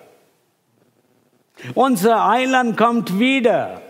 Unser 1.73 2.27
Heiland 2.27 2.77
kommt 2.77 3.19
wieder. 3.19 3.81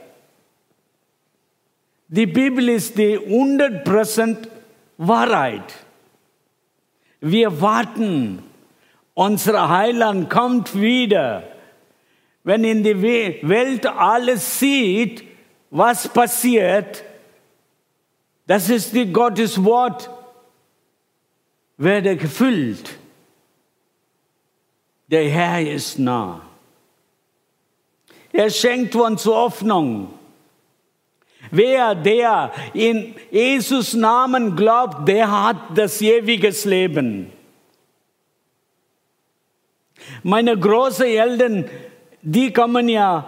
Die 2.07 2.27
Bibel 2.27 2.69
ist 2.69 2.97
die 2.97 3.17
100% 3.17 4.47
Wahrheit. 4.97 5.73
Wir 7.19 7.59
warten. 7.59 8.43
Unser 9.13 9.69
Heiland 9.69 10.29
kommt 10.29 10.79
wieder. 10.79 11.43
Wenn 12.43 12.63
in 12.63 12.83
die 12.83 13.01
Welt 13.01 13.87
alles 13.87 14.59
sieht, 14.59 15.23
was 15.69 16.07
passiert, 16.07 17.03
das 18.47 18.69
ist 18.69 18.93
die 18.93 19.11
Gottes 19.11 19.63
Wort, 19.63 20.09
werde 21.77 22.15
gefüllt. 22.15 22.97
Der 25.07 25.29
Herr 25.29 25.61
ist 25.61 25.99
nah. 25.99 26.41
Er 28.31 28.49
schenkt 28.49 28.95
uns 28.95 29.25
Hoffnung. 29.25 30.13
Wer, 31.51 31.95
der 31.95 32.51
in 32.73 33.15
Jesus 33.31 33.93
Namen 33.93 34.55
glaubt, 34.55 35.07
der 35.07 35.29
hat 35.29 35.57
das 35.75 36.01
ewige 36.01 36.49
Leben. 36.67 37.31
Meine 40.23 40.57
großen 40.57 41.05
Eltern, 41.05 41.69
die 42.21 42.51
kommen 42.51 42.89
ja 42.89 43.27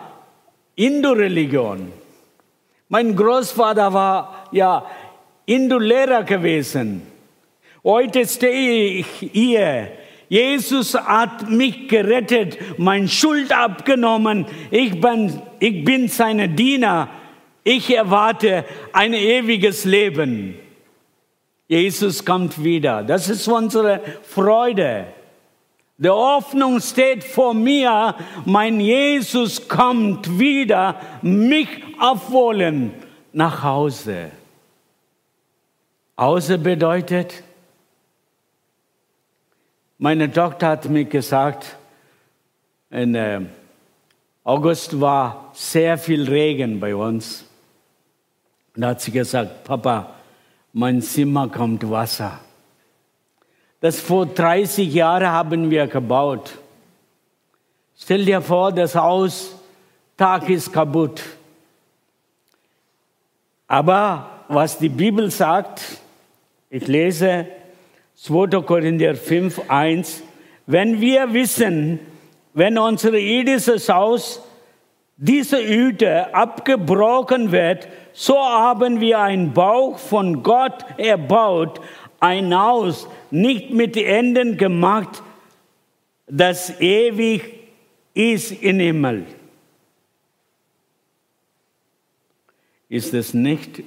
Indo-Religion. 0.76 1.94
Mein 2.90 3.16
Großvater 3.16 3.94
war 3.94 4.48
ja 4.52 4.86
Indo-Lehrer 5.46 6.24
gewesen. 6.24 7.02
Heute 7.84 8.26
stehe 8.26 9.00
ich 9.00 9.08
hier 9.32 9.90
Jesus 10.30 10.94
hat 10.94 11.50
mich 11.50 11.88
gerettet, 11.88 12.58
mein 12.78 13.08
Schuld 13.08 13.52
abgenommen. 13.52 14.46
Ich 14.72 15.00
bin, 15.00 15.42
ich 15.60 15.86
bin 15.86 16.10
seine 16.10 16.50
Diener. 16.50 17.10
Ich 17.64 17.94
erwarte 17.94 18.66
ein 18.92 19.14
ewiges 19.14 19.86
Leben. 19.86 20.56
Jesus 21.68 22.26
kommt 22.26 22.62
wieder. 22.64 23.04
Das 23.04 23.30
ist 23.30 23.48
unsere 23.48 24.02
Freude. 24.24 25.08
Die 25.98 26.10
Hoffnung 26.10 26.80
steht 26.82 27.24
vor 27.24 27.54
mir. 27.54 28.16
Mein 28.46 28.80
Jesus 28.80 29.68
kommt 29.68 30.40
wieder, 30.40 31.00
mich 31.22 31.68
abholen 32.00 32.94
nach 33.34 33.64
Hause. 33.64 34.32
Hause 36.18 36.58
bedeutet, 36.58 37.44
meine 39.98 40.32
Tochter 40.32 40.70
hat 40.70 40.90
mir 40.90 41.06
gesagt, 41.06 41.78
im 42.90 43.16
äh, 43.16 43.42
August 44.44 45.00
war 45.00 45.52
sehr 45.54 45.98
viel 45.98 46.30
Regen 46.30 46.80
bei 46.80 46.96
uns. 46.96 47.46
Und 48.76 48.82
da 48.82 48.90
hat 48.90 49.02
sie 49.02 49.12
gesagt, 49.12 49.64
Papa, 49.64 50.14
mein 50.74 51.02
Zimmer 51.02 51.50
kommt 51.50 51.90
Wasser. 51.90 52.40
Das 53.80 54.00
vor 54.00 54.26
30 54.26 54.92
Jahren 54.94 55.28
haben 55.28 55.70
wir 55.70 55.88
gebaut. 55.88 56.58
Stell 57.98 58.26
dir 58.26 58.42
vor, 58.42 58.72
das 58.72 58.96
Haus, 58.96 59.56
Tag 60.16 60.50
ist 60.50 60.72
kaputt. 60.72 61.22
Aber 63.68 64.44
was 64.48 64.78
die 64.80 64.90
Bibel 64.90 65.30
sagt, 65.30 65.82
ich 66.70 66.88
lese 66.88 67.48
2. 68.16 68.62
Korinther 68.62 69.16
5, 69.16 69.70
1, 69.70 70.24
wenn 70.66 71.02
wir 71.02 71.34
wissen, 71.34 72.00
wenn 72.54 72.78
unser 72.78 73.14
irdisches 73.14 73.90
Haus, 73.90 74.42
diese 75.18 75.58
Hüte 75.58 76.34
abgebrochen 76.34 77.52
wird, 77.52 77.88
so 78.14 78.38
haben 78.38 79.02
wir 79.02 79.20
einen 79.20 79.54
Bauch 79.54 79.98
von 79.98 80.44
Gott 80.44 80.86
erbaut, 80.98 81.82
ein 82.20 82.58
Haus 82.58 83.08
nicht 83.32 83.72
mit 83.72 83.98
Enden 83.98 84.58
gemacht, 84.58 85.24
das 86.28 86.80
ewig 86.80 87.44
ist 88.14 88.52
im 88.64 88.80
Himmel. 88.80 89.26
Ist 92.90 93.14
es 93.14 93.34
nicht 93.34 93.84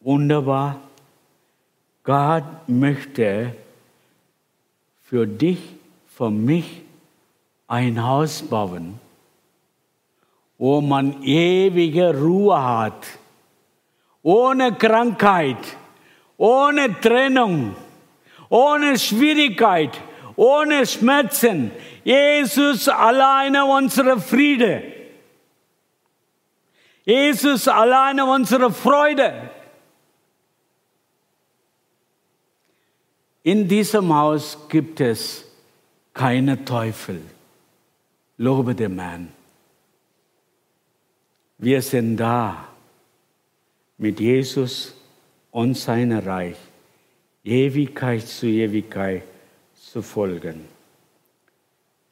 wunderbar? 0.00 0.80
Gott 2.02 2.44
möchte 2.66 3.54
für 5.02 5.26
dich, 5.26 5.58
für 6.06 6.30
mich 6.30 6.82
ein 7.68 8.02
Haus 8.02 8.42
bauen, 8.42 8.98
wo 10.56 10.80
man 10.80 11.22
ewige 11.22 12.18
Ruhe 12.18 12.62
hat, 12.62 13.06
ohne 14.22 14.72
Krankheit, 14.72 15.76
ohne 16.38 16.98
Trennung, 17.00 17.76
ohne 18.48 18.98
Schwierigkeit, 18.98 19.90
ohne 20.36 20.86
Schmerzen. 20.86 21.70
Jesus 22.04 22.88
alleine 22.88 23.64
unsere 23.66 24.18
Friede. 24.18 25.01
Jesus 27.04 27.66
alleine 27.68 28.24
unsere 28.24 28.72
Freude. 28.72 29.50
In 33.42 33.66
diesem 33.66 34.14
Haus 34.14 34.56
gibt 34.68 35.00
es 35.00 35.44
keine 36.14 36.64
Teufel. 36.64 37.20
Lobe 38.36 38.74
den 38.74 38.94
Mann. 38.94 39.32
Wir 41.58 41.82
sind 41.82 42.16
da 42.16 42.68
mit 43.98 44.20
Jesus 44.20 44.94
und 45.50 45.76
seinem 45.76 46.18
Reich, 46.18 46.56
Ewigkeit 47.44 48.26
zu 48.26 48.46
Ewigkeit 48.46 49.22
zu 49.74 50.02
folgen. 50.02 50.66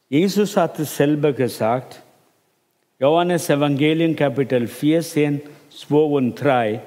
Jesus 0.08 0.56
hat 0.56 0.78
es 0.80 0.96
selber 0.96 1.32
gesagt, 1.32 2.02
Johannes 3.00 3.48
Evangelium 3.48 4.14
Kapitel 4.14 4.66
14, 4.66 5.40
2 5.70 5.94
und 5.96 6.34
3, 6.34 6.82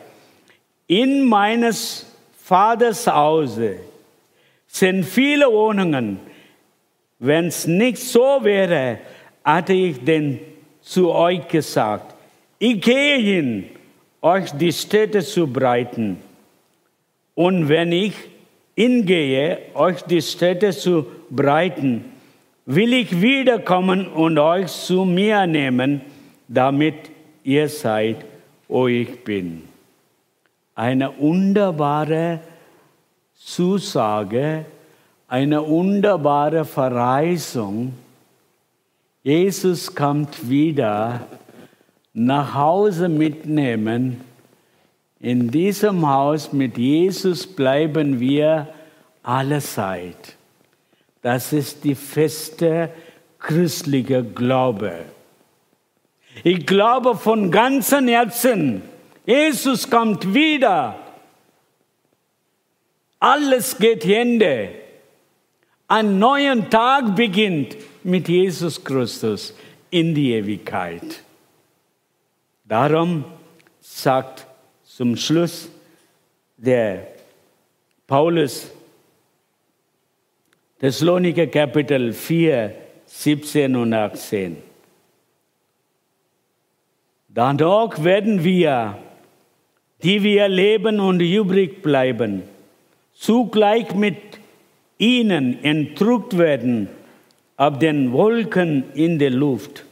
in 0.85 1.25
meines 1.25 2.05
Vaters 2.37 3.07
Hause 3.07 3.77
sind 4.67 5.05
viele 5.05 5.51
Wohnungen. 5.51 6.19
Wenn 7.17 7.47
es 7.47 7.65
nicht 7.65 7.97
so 7.97 8.43
wäre, 8.43 8.99
hatte 9.43 9.73
ich 9.73 10.03
denn 10.03 10.39
zu 10.81 11.11
euch 11.11 11.47
gesagt, 11.47 12.13
ich 12.59 12.79
gehe 12.79 13.17
hin, 13.17 13.69
euch 14.21 14.51
die 14.51 14.71
Städte 14.71 15.21
zu 15.21 15.47
breiten. 15.47 16.17
Und 17.33 17.69
wenn 17.69 17.91
ich 17.91 18.13
hingehe, 18.75 19.57
euch 19.73 20.03
die 20.03 20.21
Städte 20.21 20.73
zu 20.73 21.07
breiten, 21.31 22.12
will 22.65 22.93
ich 22.93 23.21
wiederkommen 23.21 24.07
und 24.07 24.37
euch 24.39 24.71
zu 24.71 25.05
mir 25.05 25.45
nehmen, 25.47 26.01
damit 26.47 26.95
ihr 27.43 27.67
seid, 27.67 28.25
wo 28.67 28.87
ich 28.87 29.23
bin. 29.23 29.63
Eine 30.75 31.17
wunderbare 31.19 32.39
Zusage, 33.35 34.65
eine 35.27 35.67
wunderbare 35.67 36.65
Verheißung. 36.65 37.93
Jesus 39.23 39.93
kommt 39.93 40.49
wieder 40.49 41.27
nach 42.13 42.53
Hause 42.53 43.09
mitnehmen. 43.09 44.21
In 45.19 45.49
diesem 45.51 46.07
Haus 46.07 46.53
mit 46.53 46.77
Jesus 46.77 47.47
bleiben 47.47 48.19
wir 48.19 48.67
alle 49.23 49.59
Zeit. 49.59 50.35
Das 51.23 51.53
ist 51.53 51.83
die 51.85 51.95
feste 51.95 52.91
christliche 53.39 54.23
Glaube. 54.23 55.05
Ich 56.43 56.65
glaube 56.65 57.15
von 57.15 57.49
ganzem 57.49 58.07
Herzen, 58.07 58.81
Jesus 59.25 59.89
kommt 59.89 60.33
wieder. 60.33 60.99
Alles 63.19 63.77
geht 63.77 64.03
Hände. 64.03 64.69
Ein 65.87 66.19
neuer 66.19 66.69
Tag 66.69 67.15
beginnt 67.15 67.77
mit 68.03 68.27
Jesus 68.27 68.83
Christus 68.83 69.53
in 69.89 70.13
die 70.13 70.33
Ewigkeit. 70.33 71.23
Darum 72.65 73.23
sagt 73.79 74.45
zum 74.83 75.15
Schluss 75.15 75.69
der 76.57 77.07
Paulus, 78.07 78.67
Thessaloniker 80.83 81.47
Kapitel 81.47 82.11
4, 82.11 82.73
17 83.05 83.73
und 83.73 83.93
18. 83.93 84.57
Dadurch 87.29 88.03
werden 88.03 88.43
wir, 88.43 88.97
die 90.03 90.21
wir 90.21 90.49
leben 90.49 90.99
und 90.99 91.21
übrig 91.21 91.81
bleiben, 91.81 92.43
zugleich 93.13 93.95
mit 93.95 94.17
ihnen 94.97 95.63
entrückt 95.63 96.37
werden 96.37 96.89
ab 97.55 97.79
den 97.79 98.11
Wolken 98.11 98.91
in 98.93 99.19
der 99.19 99.31
Luft, 99.31 99.85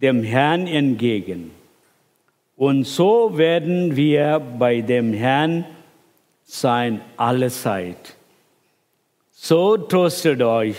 dem 0.00 0.22
Herrn 0.22 0.66
entgegen. 0.66 1.50
Und 2.56 2.84
so 2.84 3.36
werden 3.36 3.96
wir 3.96 4.40
bei 4.58 4.80
dem 4.80 5.12
Herrn 5.12 5.66
sein 6.46 7.02
alle 7.18 7.50
Zeit. 7.50 8.14
So 9.40 9.76
tröstet 9.76 10.42
euch 10.42 10.76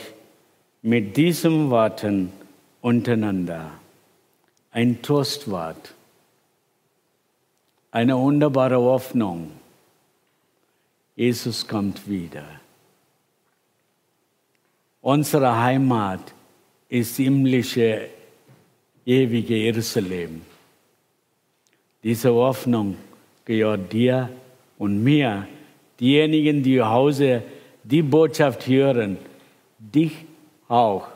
mit 0.81 1.15
diesen 1.15 1.69
Worten 1.69 2.33
untereinander. 2.81 3.71
Ein 4.71 5.01
Trostwort, 5.01 5.95
eine 7.89 8.17
wunderbare 8.17 8.77
Hoffnung. 8.77 9.49
Jesus 11.15 11.65
kommt 11.65 12.07
wieder. 12.07 12.43
Unsere 15.01 15.57
Heimat 15.57 16.33
ist 16.89 17.15
himmlische, 17.15 18.09
ewige 19.05 19.55
Jerusalem. 19.55 20.41
Diese 22.03 22.33
Hoffnung 22.33 22.97
gehört 23.45 23.91
dir 23.93 24.29
und 24.77 25.01
mir, 25.01 25.47
diejenigen, 25.99 26.61
die 26.61 26.77
zu 26.77 26.85
Hause 26.85 27.41
die 27.89 28.01
Botschaft 28.01 28.67
hören, 28.67 29.17
dich 29.79 30.13
auch. 30.67 31.07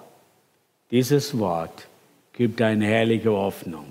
Dieses 0.89 1.37
Wort 1.37 1.87
gibt 2.33 2.61
eine 2.61 2.85
herrliche 2.85 3.31
Hoffnung. 3.31 3.85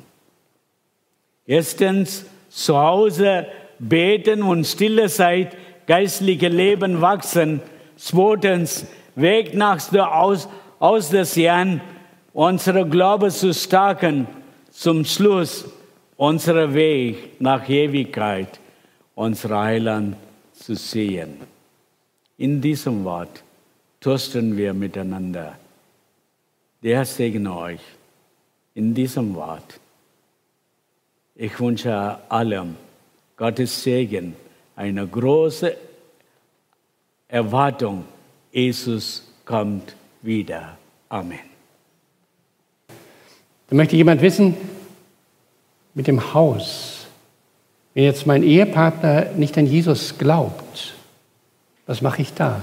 Erstens, 1.47 2.27
zu 2.49 2.77
Hause 2.77 3.47
beten 3.79 4.43
und 4.43 4.67
stille 4.67 5.09
Zeit, 5.09 5.57
geistliche 5.87 6.49
Leben 6.49 7.01
wachsen. 7.01 7.61
Zweitens, 7.97 8.87
Weg 9.15 9.55
nach 9.55 9.91
der 9.91 10.15
aus, 10.15 10.49
aus 10.79 11.11
des 11.11 11.37
Herrn, 11.37 11.81
unsere 12.33 12.87
Glaube 12.89 13.29
zu 13.29 13.53
stärken. 13.53 14.27
Zum 14.71 15.05
Schluss, 15.05 15.67
unser 16.17 16.73
Weg 16.73 17.41
nach 17.41 17.69
Ewigkeit, 17.69 18.59
unser 19.15 19.61
Heiland 19.61 20.17
zu 20.53 20.75
sehen. 20.75 21.52
In 22.43 22.61
diesem 22.61 23.05
Wort 23.05 23.45
trösten 24.01 24.57
wir 24.57 24.75
miteinander. 24.75 25.57
Der 26.83 27.05
segne 27.05 27.57
euch 27.57 27.81
in 28.75 28.95
diesem 28.95 29.37
Wort. 29.37 29.79
Ich 31.37 31.61
wünsche 31.61 32.19
allem 32.29 32.75
Gottes 33.37 33.85
Segen, 33.85 34.35
eine 34.75 35.07
große 35.07 35.77
Erwartung. 37.29 38.07
Jesus 38.51 39.23
kommt 39.45 39.95
wieder. 40.21 40.77
Amen. 41.11 41.47
Da 43.69 43.77
möchte 43.77 43.95
jemand 43.95 44.21
wissen, 44.21 44.57
mit 45.95 46.09
dem 46.09 46.35
Haus, 46.35 47.07
wenn 47.95 48.03
jetzt 48.03 48.27
mein 48.27 48.43
Ehepartner 48.43 49.27
nicht 49.37 49.57
an 49.57 49.67
Jesus 49.67 50.19
glaubt, 50.19 50.97
was 51.87 52.01
mache 52.01 52.23
ich 52.23 52.33
da? 52.35 52.63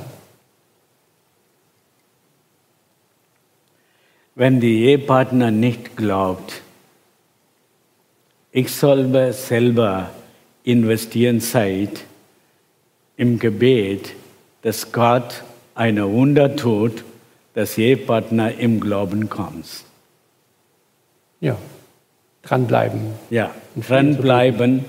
Wenn 4.36 4.60
die 4.60 4.86
Ehepartner 4.86 5.52
nicht 5.52 5.98
glaubt, 5.98 6.62
ich 8.52 8.74
soll 8.74 9.34
selber 9.34 10.10
investieren 10.64 11.42
Zeit 11.42 12.06
im 13.18 13.38
Gebet, 13.38 14.14
dass 14.62 14.92
Gott 14.92 15.44
eine 15.76 16.10
Wunder 16.10 16.56
tut, 16.56 17.04
dass 17.54 17.78
Ehepartner 17.78 18.56
im 18.56 18.80
Glauben 18.80 19.30
kommt. 19.30 19.84
Ja, 21.42 21.58
dranbleiben. 22.42 23.02
Ja, 23.30 23.54
dranbleiben, 23.76 24.86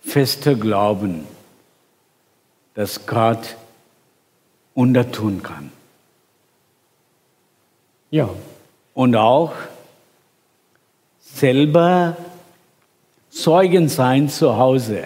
fester 0.00 0.54
Glauben, 0.54 1.26
dass 2.74 3.06
Gott 3.06 3.56
Wunder 4.74 5.10
tun 5.10 5.42
kann. 5.42 5.70
Ja. 8.10 8.28
Und 8.94 9.16
auch 9.16 9.52
selber 11.20 12.16
Zeugen 13.30 13.88
sein 13.88 14.28
zu 14.28 14.56
Hause. 14.56 15.04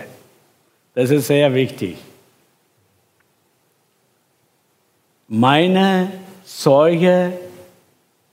Das 0.95 1.11
ist 1.11 1.29
sehr 1.29 1.55
wichtig. 1.55 1.97
Meine 5.29 6.11
Zeuge 6.45 7.33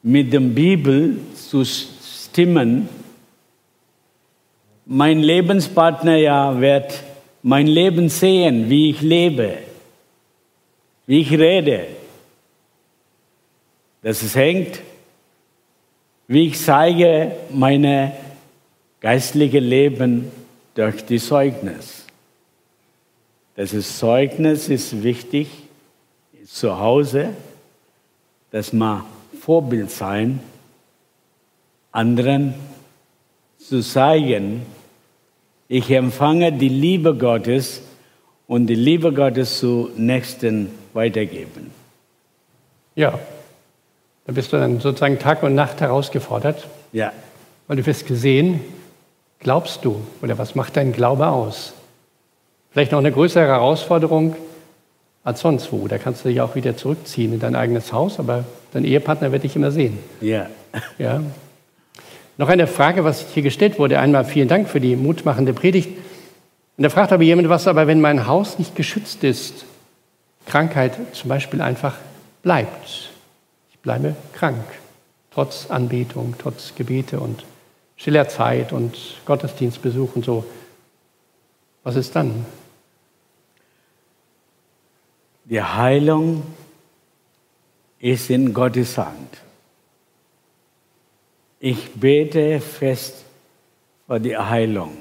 mit 0.02 0.34
der 0.34 0.39
Bibel 0.39 1.19
zu 1.36 1.63
stimmen, 1.63 2.89
mein 4.86 5.19
Lebenspartner 5.19 6.17
ja 6.17 6.60
wird 6.60 7.04
mein 7.41 7.67
Leben 7.67 8.10
sehen, 8.10 8.69
wie 8.69 8.89
ich 8.89 9.02
lebe, 9.02 9.58
wie 11.06 11.22
ich 11.22 11.32
rede. 11.32 11.88
Das 14.02 14.36
hängt, 14.36 14.82
wie 16.28 16.48
ich 16.48 16.60
zeige 16.60 17.34
meine 17.52 18.13
geistliche 19.00 19.60
Leben 19.60 20.32
durch 20.76 21.06
die 21.06 21.20
Zeugnis. 21.20 22.06
Das 23.56 23.98
Zeugnis 23.98 24.70
ist 24.70 25.04
wichtig 25.04 25.48
zu 26.46 26.80
Hause, 26.80 27.30
dass 28.52 28.74
man 28.74 29.04
Vorbild 29.39 29.92
sein, 29.92 30.39
anderen 31.92 32.54
zu 33.58 33.82
zeigen, 33.82 34.66
ich 35.68 35.89
empfange 35.92 36.52
die 36.52 36.70
Liebe 36.70 37.16
Gottes 37.16 37.82
und 38.48 38.68
die 38.68 38.76
Liebe 38.76 39.13
Gottes 39.13 39.60
zu 39.60 39.89
Nächsten 39.96 40.72
weitergeben. 40.94 41.72
Ja, 42.96 43.20
da 44.26 44.34
bist 44.34 44.54
du 44.54 44.58
dann 44.58 44.80
sozusagen 44.80 45.20
Tag 45.20 45.44
und 45.44 45.56
Nacht 45.56 45.82
herausgefordert. 45.82 46.68
Ja. 46.92 47.12
Weil 47.68 47.78
du 47.78 47.86
wirst 47.86 48.08
gesehen, 48.08 48.62
glaubst 49.40 49.84
du 49.84 50.02
oder 50.22 50.38
was 50.38 50.56
macht 50.56 50.78
dein 50.78 50.94
Glaube 50.94 51.28
aus? 51.28 51.74
Vielleicht 52.72 52.92
noch 52.92 53.00
eine 53.00 53.12
größere 53.12 53.46
Herausforderung 53.46 54.36
als 55.24 55.42
sonst 55.42 55.72
wo. 55.72 55.88
Da 55.88 55.98
kannst 55.98 56.24
du 56.24 56.30
dich 56.30 56.42
auch 56.42 56.56
wieder 56.56 56.78
zurückziehen 56.78 57.34
in 57.34 57.40
dein 57.40 57.56
eigenes 57.56 57.92
Haus, 57.94 58.20
aber 58.20 58.46
dein 58.72 58.86
Ehepartner 58.86 59.32
wird 59.32 59.44
dich 59.44 59.56
immer 59.56 59.72
sehen. 59.72 60.00
Ja. 60.22 60.48
Ja. 60.98 61.22
Noch 62.38 62.50
eine 62.50 62.66
Frage, 62.66 63.04
was 63.04 63.28
hier 63.34 63.44
gestellt 63.44 63.78
wurde. 63.78 64.00
Einmal 64.00 64.26
vielen 64.26 64.48
Dank 64.48 64.68
für 64.68 64.80
die 64.80 64.96
mutmachende 64.96 65.54
Predigt. 65.54 65.90
Und 66.78 66.84
da 66.84 66.90
fragt 66.90 67.12
aber 67.12 67.24
jemand, 67.24 67.50
was 67.50 67.68
aber, 67.68 67.86
wenn 67.86 68.02
mein 68.02 68.26
Haus 68.26 68.58
nicht 68.58 68.76
geschützt 68.76 69.24
ist, 69.24 69.66
Krankheit 70.46 70.98
zum 71.14 71.30
Beispiel 71.30 71.62
einfach 71.62 71.98
bleibt. 72.42 73.12
Ich 73.72 73.80
bleibe 73.80 74.16
krank, 74.34 74.64
trotz 75.32 75.70
Anbetung, 75.70 76.36
trotz 76.38 76.76
Gebete 76.76 77.20
und 77.20 77.46
stiller 77.98 78.28
Zeit 78.28 78.74
und 78.74 78.98
Gottesdienstbesuch 79.26 80.16
und 80.16 80.26
so. 80.26 80.46
Was 81.84 81.96
ist 81.96 82.16
dann? 82.16 82.46
Die 85.46 85.62
Heilung 85.62 86.44
ist 88.00 88.30
in 88.30 88.54
Gottes 88.54 88.98
Hand. 88.98 89.38
Ich 91.60 91.92
bete 91.94 92.60
fest 92.60 93.24
für 94.08 94.20
die 94.20 94.38
Heilung. 94.38 94.98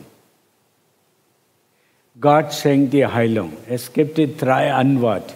Gott 2.21 2.53
schenkt 2.53 2.93
die 2.93 3.07
Heilung. 3.07 3.53
Es 3.69 3.93
gibt 3.93 4.19
die 4.19 4.37
drei 4.37 4.73
Antworten. 4.73 5.33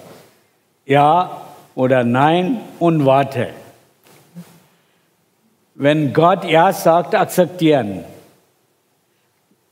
Ja 0.85 1.43
oder 1.75 2.05
nein 2.05 2.61
und 2.79 3.05
warte. 3.05 3.49
Wenn 5.75 6.13
Gott 6.13 6.45
Ja 6.45 6.73
sagt, 6.73 7.15
akzeptieren. 7.15 8.05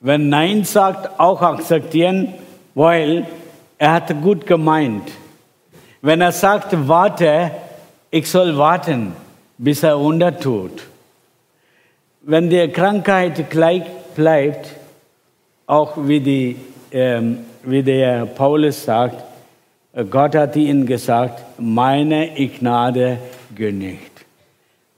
Wenn 0.01 0.29
Nein 0.29 0.65
sagt, 0.65 1.19
auch 1.19 1.41
akzeptieren, 1.41 2.35
weil 2.75 3.27
er 3.79 3.93
hat 3.93 4.21
gut 4.21 4.47
gemeint. 4.47 5.11
Wenn 6.03 6.21
er 6.21 6.33
sagt, 6.33 6.75
warte, 6.89 7.53
ich 8.11 8.31
soll 8.31 8.59
warten, 8.59 9.17
bis 9.57 9.83
er 9.83 9.99
Wunder 9.99 10.39
tut 10.39 10.83
wenn 12.27 12.49
die 12.49 12.69
Krankheit 12.69 13.51
gleich 13.51 13.85
bleibt, 14.15 14.71
auch 15.67 15.93
wie, 15.97 16.21
die, 16.21 16.57
wie 16.95 17.83
der 17.83 18.27
Paulus 18.27 18.85
sagt, 18.85 19.25
Gott 20.11 20.37
hat 20.37 20.55
ihnen 20.55 20.87
gesagt, 20.87 21.43
meine 21.59 22.29
Gnade 22.59 23.19
genügt. 23.55 24.25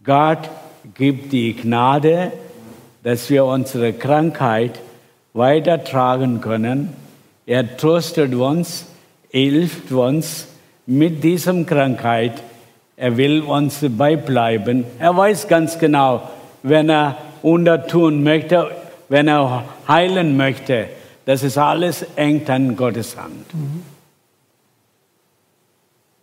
Gott 0.05 0.51
gibt 0.95 1.33
die 1.33 1.55
Gnade, 1.55 2.33
dass 3.03 3.31
wir 3.31 3.47
unsere 3.47 3.95
Krankheit 3.95 4.79
weitertragen 5.33 6.43
können. 6.43 6.93
Er 7.47 7.77
tröstet 7.79 8.35
uns, 8.35 8.87
hilft 9.31 9.91
uns 9.91 10.49
mit 10.85 11.25
dieser 11.25 11.65
Krankheit. 11.65 12.43
Er 12.97 13.17
will 13.17 13.41
uns 13.41 13.85
beibleiben. 13.89 14.85
Er 14.99 15.17
weiß 15.17 15.49
ganz 15.49 15.79
genau, 15.79 16.29
wenn 16.63 16.91
er 16.91 17.17
untertun 17.43 18.23
möchte, 18.23 18.71
wenn 19.09 19.29
er 19.29 19.65
heilen 19.89 20.37
möchte. 20.37 20.89
Das 21.27 21.43
ist 21.43 21.59
alles 21.59 22.07
eng 22.17 22.49
an 22.49 22.75
Gottes 22.77 23.17
Hand. 23.17 23.45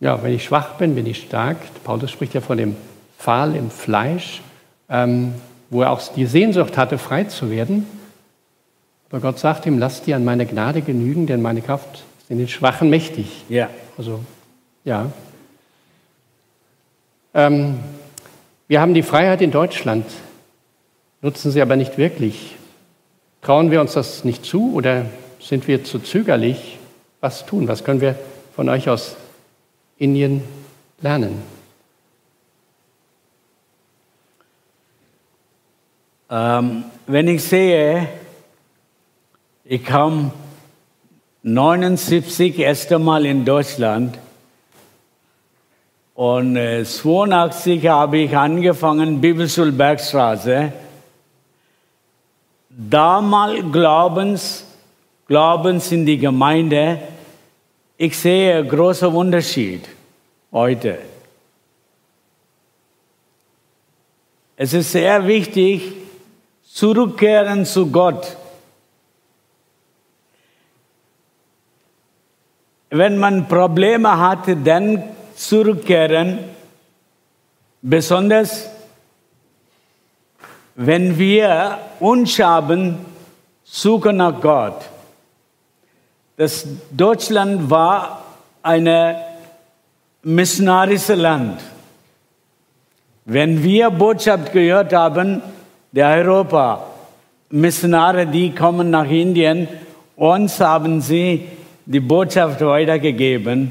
Ja, 0.00 0.20
wenn 0.22 0.34
ich 0.34 0.44
schwach 0.44 0.74
bin, 0.74 0.96
bin 0.96 1.06
ich 1.06 1.22
stark. 1.22 1.58
Paulus 1.84 2.10
spricht 2.10 2.34
ja 2.34 2.40
von 2.40 2.58
dem 2.58 2.76
Pfahl 3.18 3.54
im 3.54 3.70
Fleisch, 3.70 4.42
ähm, 4.88 5.34
wo 5.70 5.82
er 5.82 5.92
auch 5.92 6.02
die 6.12 6.26
Sehnsucht 6.26 6.76
hatte, 6.76 6.98
frei 6.98 7.24
zu 7.24 7.50
werden. 7.50 7.86
Aber 9.08 9.20
Gott 9.20 9.38
sagt 9.38 9.64
ihm, 9.66 9.78
lass 9.78 10.02
dir 10.02 10.16
an 10.16 10.24
meine 10.24 10.46
Gnade 10.46 10.82
genügen, 10.82 11.28
denn 11.28 11.40
meine 11.40 11.62
Kraft 11.62 12.02
ist 12.18 12.30
in 12.30 12.38
den 12.38 12.48
Schwachen 12.48 12.90
mächtig. 12.90 13.44
Ja. 13.48 13.70
Also, 13.96 14.18
ja. 14.84 15.12
Ähm, 17.32 17.78
wir 18.66 18.80
haben 18.80 18.94
die 18.94 19.02
Freiheit 19.02 19.40
in 19.40 19.52
Deutschland 19.52 20.06
nutzen 21.24 21.50
sie 21.50 21.62
aber 21.62 21.74
nicht 21.74 21.96
wirklich. 21.96 22.54
Trauen 23.44 23.70
wir 23.70 23.82
uns 23.82 23.92
das 23.92 24.24
nicht 24.24 24.46
zu 24.46 24.72
oder 24.72 25.04
sind 25.38 25.68
wir 25.68 25.84
zu 25.84 25.98
zögerlich? 25.98 26.78
Was 27.20 27.44
tun? 27.44 27.68
Was 27.68 27.84
können 27.84 28.00
wir 28.00 28.18
von 28.56 28.70
euch 28.70 28.88
aus 28.88 29.16
Indien 29.98 30.42
lernen? 31.02 31.42
Ähm, 36.30 36.84
wenn 37.06 37.28
ich 37.28 37.44
sehe, 37.44 38.08
ich 39.66 39.84
kam 39.84 40.32
79 41.42 42.58
erste 42.58 42.98
Mal 42.98 43.26
in 43.26 43.44
Deutschland 43.44 44.18
und 46.14 46.56
äh, 46.56 46.82
82 46.82 47.86
habe 47.88 48.16
ich 48.16 48.34
angefangen 48.34 49.20
Bibelschule 49.20 49.72
Bergstraße 49.72 50.72
damals 52.76 53.60
Glaubens, 53.72 54.64
Glaubens 55.26 55.92
in 55.92 56.04
die 56.04 56.18
Gemeinde, 56.18 57.00
ich 57.96 58.18
sehe 58.18 58.56
einen 58.56 58.68
großen 58.68 59.08
Unterschied 59.08 59.88
heute. 60.50 60.98
Es 64.56 64.72
ist 64.72 64.92
sehr 64.92 65.26
wichtig, 65.26 65.92
zurückkehren 66.62 67.64
zu 67.64 67.90
Gott. 67.90 68.36
Wenn 72.90 73.18
man 73.18 73.48
Probleme 73.48 74.16
hat, 74.18 74.46
dann 74.64 75.02
zurückkehren, 75.34 76.38
besonders 77.82 78.73
wenn 80.76 81.18
wir 81.18 81.78
uns 82.00 82.38
haben, 82.38 82.98
suchen 83.64 84.16
nach 84.16 84.40
Gott. 84.40 84.88
Das 86.36 86.66
Deutschland 86.90 87.70
war 87.70 88.24
ein 88.62 89.16
missionarisches 90.22 91.16
Land. 91.16 91.60
Wenn 93.24 93.62
wir 93.62 93.90
Botschaft 93.90 94.52
gehört 94.52 94.92
haben, 94.92 95.42
der 95.92 96.08
Europa, 96.08 96.84
Missionare, 97.50 98.26
die 98.26 98.52
kommen 98.54 98.90
nach 98.90 99.08
Indien, 99.08 99.68
uns 100.16 100.60
haben 100.60 101.00
sie 101.00 101.46
die 101.86 102.00
Botschaft 102.00 102.60
weitergegeben. 102.60 103.70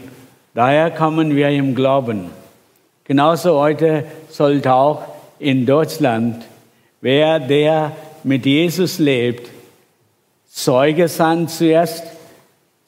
Daher 0.54 0.91
kommen 0.91 1.36
wir 1.36 1.49
im 1.49 1.76
Glauben. 1.76 2.30
Genauso 3.04 3.60
heute 3.60 4.06
sollte 4.30 4.74
auch 4.74 5.04
in 5.39 5.66
Deutschland 5.66 6.45
Wer, 7.04 7.38
der 7.41 7.91
mit 8.24 8.45
Jesus 8.45 8.97
lebt, 8.97 9.49
Zeuge 10.47 11.10
sein 11.10 11.49
zuerst, 11.49 12.06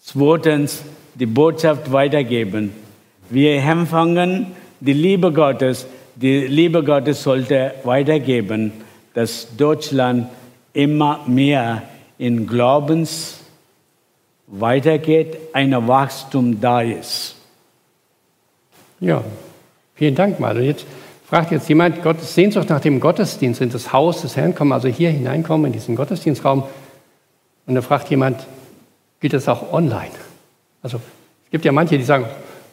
zweitens 0.02 0.84
die 1.16 1.26
Botschaft 1.26 1.92
weitergeben. 1.92 2.74
Wir 3.30 3.62
empfangen 3.62 4.54
die 4.80 4.94
Liebe 4.94 5.34
Gottes. 5.34 5.86
Die 6.16 6.48
Liebe 6.48 6.82
Gottes 6.82 7.24
sollte 7.24 7.74
weitergeben, 7.84 8.72
dass 9.14 9.50
Deutschland 9.58 10.30
immer 10.72 11.20
mehr 11.28 11.84
in 12.18 12.48
Glaubens 12.48 13.40
weitergeht, 14.48 15.38
ein 15.52 15.74
Wachstum 15.90 16.62
da 16.62 16.80
ist. 16.80 17.36
Ja, 19.02 19.26
vielen 19.94 20.16
Dank. 20.16 20.40
Und 20.40 20.64
jetzt 20.64 20.86
fragt 21.28 21.52
jetzt 21.52 21.68
jemand, 21.70 22.04
Gottes 22.04 22.36
Sehnsucht 22.36 22.70
nach 22.70 22.80
dem 22.80 23.00
Gottesdienst 23.00 23.62
in 23.62 23.70
das 23.70 23.92
Haus 23.92 24.22
des 24.22 24.36
Herrn 24.36 24.54
kommen, 24.54 24.72
also 24.72 24.88
hier 24.88 25.10
hineinkommen 25.10 25.68
in 25.68 25.74
diesen 25.74 25.96
Gottesdienstraum. 25.96 26.64
Und 27.66 27.76
da 27.76 27.82
fragt 27.82 28.10
jemand, 28.10 28.46
geht 29.20 29.34
das 29.34 29.48
auch 29.48 29.74
online? 29.74 30.12
Also 30.84 30.98
es 31.46 31.52
gibt 31.52 31.66
ja 31.66 31.72
manche, 31.72 31.98
die 31.98 32.04
sagen, 32.04 32.26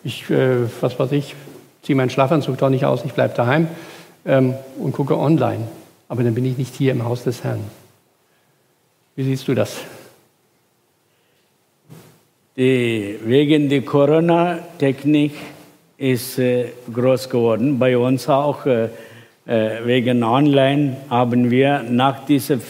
ich, 0.05 0.29
äh, 0.31 0.67
was 0.81 0.99
weiß 0.99 1.13
ich, 1.13 1.35
ziehe 1.83 1.97
meinen 1.97 2.11
Schlafanzug 2.11 2.59
doch 2.59 2.69
nicht 2.69 2.85
aus, 2.85 3.05
ich 3.05 3.13
bleibe 3.13 3.35
daheim 3.35 3.69
ähm, 4.27 4.55
und 4.79 4.93
gucke 4.93 5.17
online. 5.17 5.67
Aber 6.09 6.23
dann 6.23 6.35
bin 6.35 6.45
ich 6.45 6.59
nicht 6.59 6.75
hier 6.75 6.93
im 6.93 7.05
Haus 7.05 7.25
des 7.25 7.43
Herrn. 7.45 7.61
Wie 9.17 9.25
siehst 9.25 9.49
du 9.49 9.55
das? 9.55 9.79
Die, 12.57 13.19
wegen 13.25 13.71
der 13.71 13.81
Corona-Technik 13.81 15.33
ist 16.03 16.37
äh, 16.41 16.65
groß 16.93 17.31
geworden. 17.31 17.79
Bei 17.79 17.97
uns 17.97 18.29
auch 18.29 18.67
äh, 18.67 18.89
äh 19.47 19.87
wegen 19.87 20.25
Online 20.25 20.97
haben 21.09 21.49
wir 21.49 21.85
nach 21.89 22.27
diesen 22.27 22.61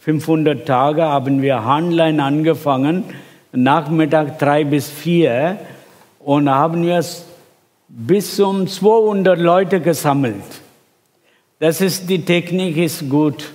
500 0.00 0.66
Tagen 0.66 1.02
haben 1.02 1.42
wir 1.42 1.56
online 1.58 2.22
angefangen, 2.22 3.04
Nachmittag 3.52 4.38
drei 4.38 4.64
bis 4.64 4.88
vier 4.88 5.58
und 6.20 6.48
haben 6.48 6.86
wir 6.86 7.04
bis 7.88 8.40
um 8.40 8.66
200 8.66 9.38
Leute 9.38 9.80
gesammelt. 9.80 10.62
Das 11.58 11.82
ist 11.82 12.08
die 12.08 12.24
Technik 12.24 12.78
ist 12.78 13.08
gut 13.10 13.52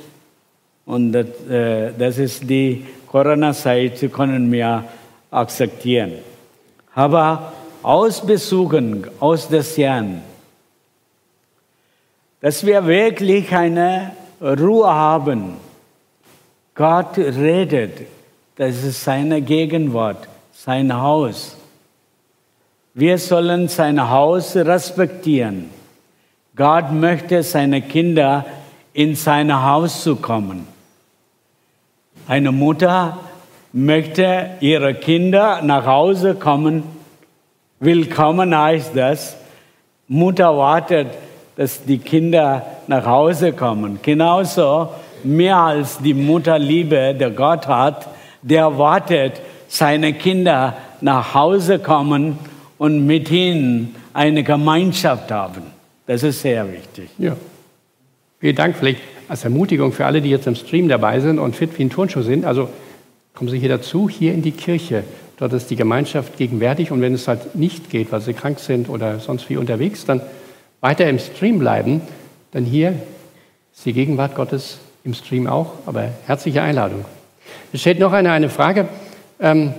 und 0.85 1.11
das, 1.11 1.25
das 1.97 2.17
ist 2.19 2.47
die 2.47 2.85
Corona-Zeit 3.07 4.09
können 4.13 4.51
wir 4.51 4.83
akzeptieren. 5.31 6.13
Aber 6.93 7.51
Ausbesuchen 7.83 9.07
aus 9.19 9.47
des 9.47 9.77
Herrn, 9.77 10.21
dass 12.41 12.65
wir 12.65 12.85
wirklich 12.85 13.53
eine 13.55 14.11
Ruhe 14.41 14.87
haben. 14.87 15.57
Gott 16.75 17.17
redet, 17.17 18.07
das 18.55 18.83
ist 18.83 19.03
seine 19.03 19.41
Gegenwart, 19.41 20.27
sein 20.51 20.93
Haus. 20.95 21.57
Wir 22.93 23.17
sollen 23.17 23.67
sein 23.67 24.09
Haus 24.09 24.55
respektieren. 24.55 25.69
Gott 26.55 26.91
möchte 26.91 27.43
seine 27.43 27.83
Kinder 27.83 28.45
in 28.93 29.15
sein 29.15 29.53
Haus 29.63 30.01
zu 30.01 30.15
kommen. 30.15 30.67
Eine 32.27 32.51
Mutter 32.51 33.19
möchte 33.71 34.51
ihre 34.59 34.95
Kinder 34.95 35.61
nach 35.61 35.85
Hause 35.85 36.33
kommen. 36.33 36.96
Willkommen 37.79 38.57
heißt 38.57 38.95
das. 38.95 39.37
Mutter 40.07 40.57
wartet, 40.57 41.09
dass 41.57 41.83
die 41.83 41.99
Kinder 41.99 42.65
nach 42.87 43.05
Hause 43.05 43.53
kommen. 43.53 43.99
Genauso 44.01 44.89
mehr 45.23 45.57
als 45.57 45.99
die 45.99 46.15
Mutterliebe, 46.15 47.13
der 47.13 47.29
Gott 47.29 47.67
hat, 47.67 48.07
der 48.41 48.79
wartet, 48.79 49.33
seine 49.67 50.13
Kinder 50.13 50.75
nach 51.01 51.35
Hause 51.35 51.77
kommen 51.77 52.39
und 52.79 53.05
mit 53.05 53.29
ihnen 53.29 53.95
eine 54.11 54.41
Gemeinschaft 54.41 55.31
haben. 55.31 55.61
Das 56.07 56.23
ist 56.23 56.41
sehr 56.41 56.67
wichtig. 56.71 57.11
Ja. 57.19 57.35
Vielen 58.39 58.55
Dank. 58.55 58.75
Vielleicht 58.75 59.01
als 59.27 59.43
Ermutigung 59.43 59.91
für 59.91 60.07
alle, 60.07 60.21
die 60.21 60.31
jetzt 60.31 60.47
im 60.47 60.55
Stream 60.55 60.87
dabei 60.87 61.19
sind 61.19 61.37
und 61.37 61.55
fit 61.55 61.77
wie 61.77 61.83
ein 61.83 61.91
Turnschuh 61.91 62.23
sind. 62.23 62.43
Also 62.43 62.69
kommen 63.35 63.51
Sie 63.51 63.59
hier 63.59 63.69
dazu, 63.69 64.09
hier 64.09 64.33
in 64.33 64.41
die 64.41 64.51
Kirche. 64.51 65.03
Dort 65.37 65.53
ist 65.53 65.69
die 65.69 65.75
Gemeinschaft 65.75 66.37
gegenwärtig. 66.37 66.91
Und 66.91 67.01
wenn 67.01 67.13
es 67.13 67.27
halt 67.27 67.55
nicht 67.55 67.89
geht, 67.89 68.11
weil 68.11 68.21
Sie 68.21 68.33
krank 68.33 68.59
sind 68.59 68.89
oder 68.89 69.19
sonst 69.19 69.49
wie 69.49 69.57
unterwegs, 69.57 70.05
dann 70.05 70.21
weiter 70.81 71.07
im 71.07 71.19
Stream 71.19 71.59
bleiben. 71.59 72.01
Dann 72.51 72.65
hier 72.65 72.95
ist 73.73 73.85
die 73.85 73.93
Gegenwart 73.93 74.35
Gottes 74.35 74.79
im 75.03 75.13
Stream 75.13 75.47
auch. 75.47 75.73
Aber 75.85 76.09
herzliche 76.25 76.61
Einladung. 76.61 77.05
Es 77.71 77.81
steht 77.81 77.99
noch 77.99 78.13
eine, 78.13 78.31
eine 78.31 78.49
Frage, 78.49 78.87
ähm, 79.39 79.73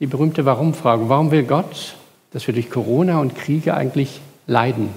die 0.00 0.06
berühmte 0.06 0.46
Warum-Frage. 0.46 1.08
Warum 1.08 1.30
will 1.30 1.42
Gott, 1.42 1.94
dass 2.32 2.46
wir 2.46 2.54
durch 2.54 2.70
Corona 2.70 3.20
und 3.20 3.36
Kriege 3.36 3.74
eigentlich 3.74 4.20
leiden? 4.46 4.88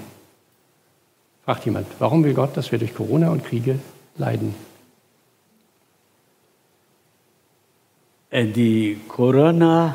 Fragt 1.44 1.66
jemand, 1.66 1.86
warum 1.98 2.24
will 2.24 2.32
Gott, 2.32 2.56
dass 2.56 2.72
wir 2.72 2.78
durch 2.78 2.94
Corona 2.94 3.30
und 3.30 3.44
Kriege 3.44 3.78
leiden? 4.16 4.54
Die 8.42 8.98
Corona 9.06 9.94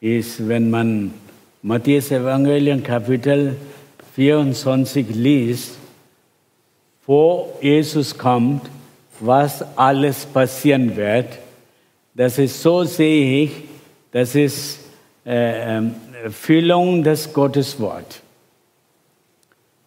ist, 0.00 0.46
wenn 0.46 0.70
man 0.70 1.12
Matthäus 1.62 2.10
Evangelium 2.10 2.82
Kapitel 2.82 3.56
24 4.14 5.08
liest, 5.10 5.76
wo 7.06 7.52
Jesus 7.60 8.16
kommt, 8.16 8.62
was 9.20 9.64
alles 9.76 10.24
passieren 10.26 10.94
wird, 10.96 11.38
das 12.14 12.38
ist 12.38 12.62
so 12.62 12.84
sehe 12.84 13.44
ich, 13.44 13.50
das 14.12 14.34
ist 14.34 14.80
äh, 15.24 15.82
Füllung 16.30 17.02
des 17.02 17.32
Gotteswortes 17.32 18.24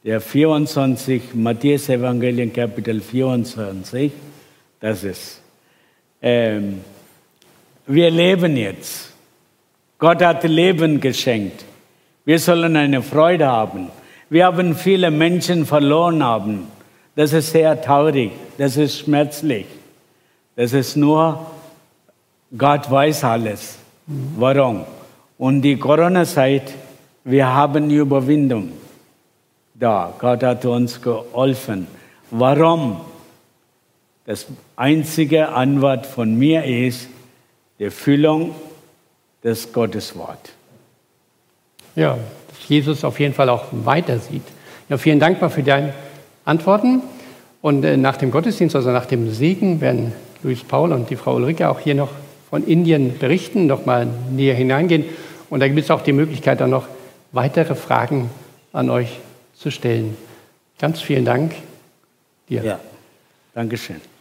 der 0.08 0.22
24, 0.22 1.34
Matthäus 1.34 1.90
Evangelium 1.90 2.54
Kapitel 2.54 3.02
24, 3.02 4.10
das 4.80 5.04
ist, 5.04 5.42
ähm, 6.22 6.80
wir 7.88 8.12
leben 8.12 8.58
jetzt. 8.58 9.14
Gott 9.98 10.22
hat 10.22 10.44
Leben 10.44 11.00
geschenkt. 11.00 11.66
Wir 12.26 12.38
sollen 12.40 12.76
eine 12.76 13.02
Freude 13.02 13.48
haben. 13.48 13.88
Wir 14.30 14.46
haben 14.46 14.76
viele 14.76 15.10
Menschen 15.10 15.66
verloren 15.66 16.24
haben. 16.24 16.68
Das 17.16 17.34
ist 17.34 17.52
sehr 17.52 17.82
traurig. 17.82 18.32
Das 18.58 18.78
ist 18.78 19.00
schmerzlich. 19.00 19.66
Das 20.56 20.74
ist 20.74 20.98
nur, 20.98 21.48
Gott 22.56 22.92
weiß 22.92 23.24
alles. 23.24 23.78
Warum? 24.06 24.84
Und 25.38 25.62
die 25.62 25.78
Corona-Zeit, 25.78 26.74
wir 27.24 27.54
haben 27.54 27.90
Überwindung 27.90 28.72
da. 29.74 30.14
Gott 30.20 30.44
hat 30.44 30.66
uns 30.66 31.02
geholfen. 31.02 31.88
Warum? 32.32 33.02
Das 34.26 34.46
einzige 34.76 35.50
Antwort 35.50 36.06
von 36.06 36.38
mir 36.38 36.66
ist 36.66 37.08
die 37.80 37.90
Füllung 37.90 38.56
des 39.44 39.72
Gotteswort. 39.72 40.52
Ja, 41.96 42.18
dass 42.50 42.70
Jesus 42.70 43.04
auf 43.04 43.20
jeden 43.20 43.34
Fall 43.34 43.50
auch 43.50 43.66
weiter 43.72 44.20
sieht. 44.20 44.44
Ja, 44.90 44.98
vielen 44.98 45.20
Dank 45.20 45.42
mal 45.42 45.50
für 45.50 45.64
deine 45.64 45.94
Antworten. 46.46 47.02
Und 47.62 47.84
äh, 47.84 47.98
nach 47.98 48.18
dem 48.18 48.32
Gottesdienst, 48.32 48.76
also 48.76 48.92
nach 48.92 49.06
dem 49.06 49.32
Segen, 49.32 49.82
werden 49.82 50.14
Luis 50.44 50.64
Paul 50.64 50.94
und 50.94 51.10
die 51.10 51.16
Frau 51.16 51.36
Ulrike 51.36 51.70
auch 51.70 51.80
hier 51.80 51.96
noch 51.96 52.12
von 52.50 52.66
Indien 52.66 53.18
berichten, 53.18 53.68
noch 53.68 53.86
mal 53.86 54.08
näher 54.32 54.56
hineingehen. 54.56 55.06
Und 55.50 55.60
da 55.60 55.68
gibt 55.68 55.80
es 55.80 55.92
auch 55.92 56.02
die 56.02 56.14
Möglichkeit, 56.14 56.62
dann 56.62 56.70
noch 56.70 56.88
weitere 57.32 57.76
Fragen 57.76 58.30
an 58.74 58.90
euch 58.90 59.20
zu 59.56 59.72
stellen. 59.72 60.16
Ganz 60.80 61.02
vielen 61.02 61.26
Dank 61.26 61.56
dir. 62.48 62.64
Ja, 62.64 62.80
Dankeschön. 63.54 64.17